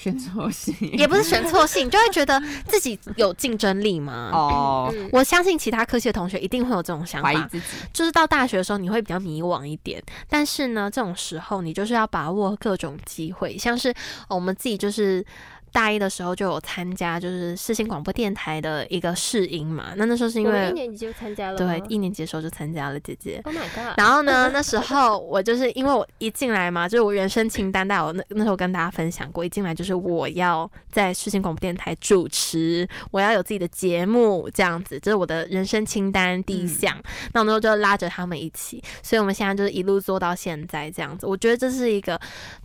[0.00, 4.30] 选错性也不是选错性，就会觉得自己有竞争力吗？
[4.32, 7.50] 哦，我相信其他科系的同学一定会有这种想法，
[7.92, 10.02] 就是到大学的时候你会比较迷惘一点。
[10.26, 13.92] 但是呢，这种时候你就是要把握各种机会，像是
[14.28, 15.22] 我们自己就是
[15.72, 19.92] 大一的时候就有参加，就是世新广播电台的一个试音嘛。
[19.96, 23.40] 那那时候是因为一年级就参加了，对，一年级的时候就参加了，姐姐。
[23.44, 23.98] Oh my god！
[23.98, 36.92] 然后呢，那时候我就是因为我一进来嘛，就是我人生清单，带我那那时候跟大家分享过，一进来就是我要在世新广播电台主持，我要有自己的节目，这样子，这、就是我的人生清单第一项。
[36.98, 41.26] 嗯、那我那时候就拉着他们一起，所以我们现在就是一路做到现在这样子。
[41.26, 42.20] 我觉得这是一个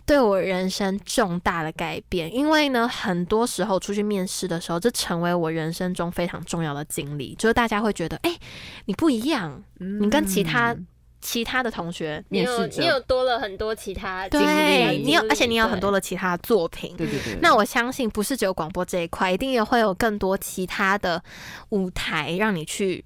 [0.05, 2.89] 对我人生重大的改变，因为呢。
[3.01, 7.35] 很多时候出去面试的时候，这成为我人生中非常重要的经历。
[7.35, 8.39] 就是大家会觉得，哎、欸，
[8.85, 10.75] 你不一样，嗯、你跟其他
[11.21, 16.95] 其他的同学你有，你有多了很多其他经历，对，你有，而且你有很多的其他作品。
[16.95, 17.37] 对对对。
[17.41, 21.23] 那我相信，不是只有广播这一块，一定也会有更多其他的
[21.69, 23.03] 舞台让你去。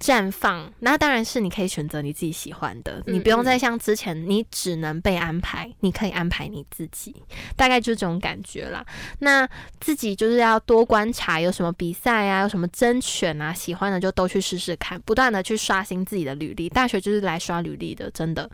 [0.00, 7.14] 绽放，那当然是你可以选择你自己喜欢的，你不用再像之前，你只能被安排，你可以安排你自己，
[7.54, 8.82] 大概就是这种感觉啦。
[9.18, 9.46] 那
[9.78, 16.68] 自己就是要多观察，有什么比赛啊，有什么甄选啊，喜欢的就都去试试看，不断的去刷新自己的履历。
[16.70, 18.50] 大学就是来刷履历的，真的。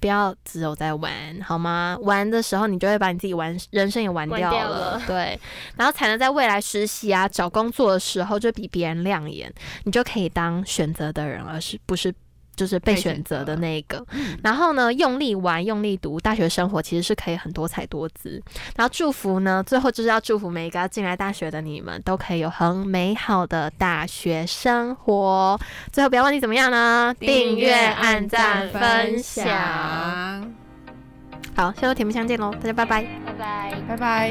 [0.00, 1.96] 不要只有在玩，好吗？
[2.00, 5.38] 玩的时候，你就会把你自己玩人生也玩掉了，掉了 对。
[5.76, 9.52] 然后才能在未来实习啊、找工作的时候就比别人亮眼，
[9.84, 12.12] 你就可以当选择的人，而是不是？
[12.60, 14.04] 就是被选择的那个，
[14.42, 18.38] 然后呢，用力玩，用力读，大学生活其实是可以很多彩多姿。
[18.76, 25.58] 然后祝福呢，最后就是要祝福每一个要进来大学的你们，都可以有很美好的大学生活。
[25.90, 27.14] 最后不要忘记怎么样呢？
[27.18, 30.52] 订阅、按赞、分享。
[31.56, 34.30] 好，下周甜不相见喽，大家拜拜，拜拜，拜拜。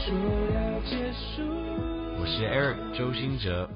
[0.00, 0.47] 我
[2.38, 3.68] 是 Eric 周兴哲，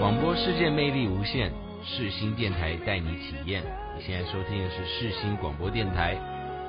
[0.00, 1.52] 广播世界魅力无限，
[1.84, 3.62] 世新电台带你体验。
[3.96, 6.16] 你现在收听的是世新广播电台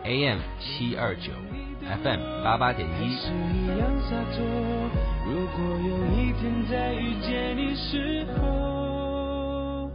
[0.03, 1.31] ，AM 七二九
[2.03, 3.17] ，FM 八八点一。
[5.25, 9.89] 如果有一天再遇见你时候，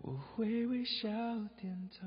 [0.00, 1.08] 我会微笑
[1.60, 2.06] 点头。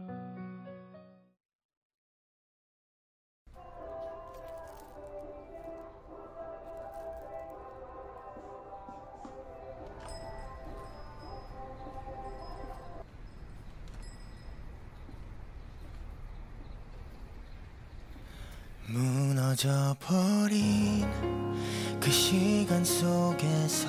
[18.87, 21.05] 무너져 버린
[21.99, 23.87] 그 시간 속에서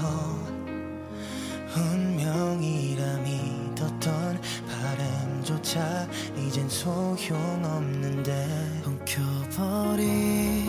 [1.74, 10.66] 운명이라 믿었던 바람조차 이젠 소용없는데 엉켜버린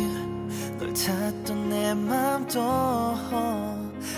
[0.79, 2.61] 널 찾던 내 맘도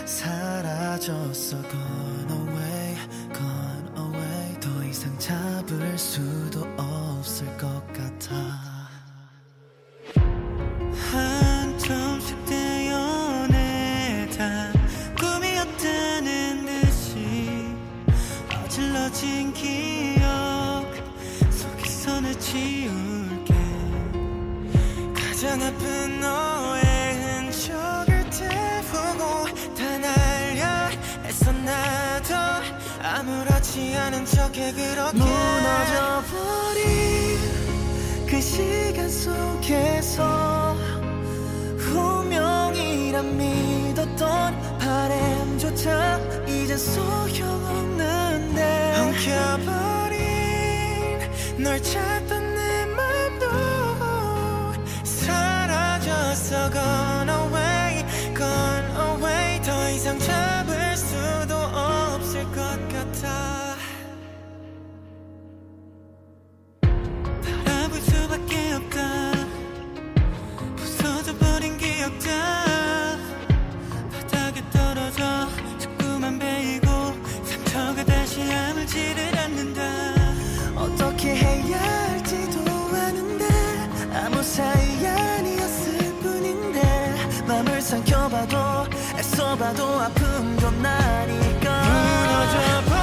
[0.05, 1.61] 사라졌어.
[1.61, 2.95] Gone away
[3.33, 4.59] gone away.
[4.59, 7.74] 더 이상 잡을 수도 없을 것
[34.05, 35.17] 괜찮은 척해 그렇게.
[35.17, 36.83] 무너져버린
[38.27, 40.75] 그 시간 속에서
[41.79, 48.61] 운명이란 믿었던 바램조차 이제 소용없는데
[48.99, 50.13] 엉켜버린
[51.63, 52.14] 널 찾아
[89.57, 92.94] 봐도 아픈 건 나니까 무너져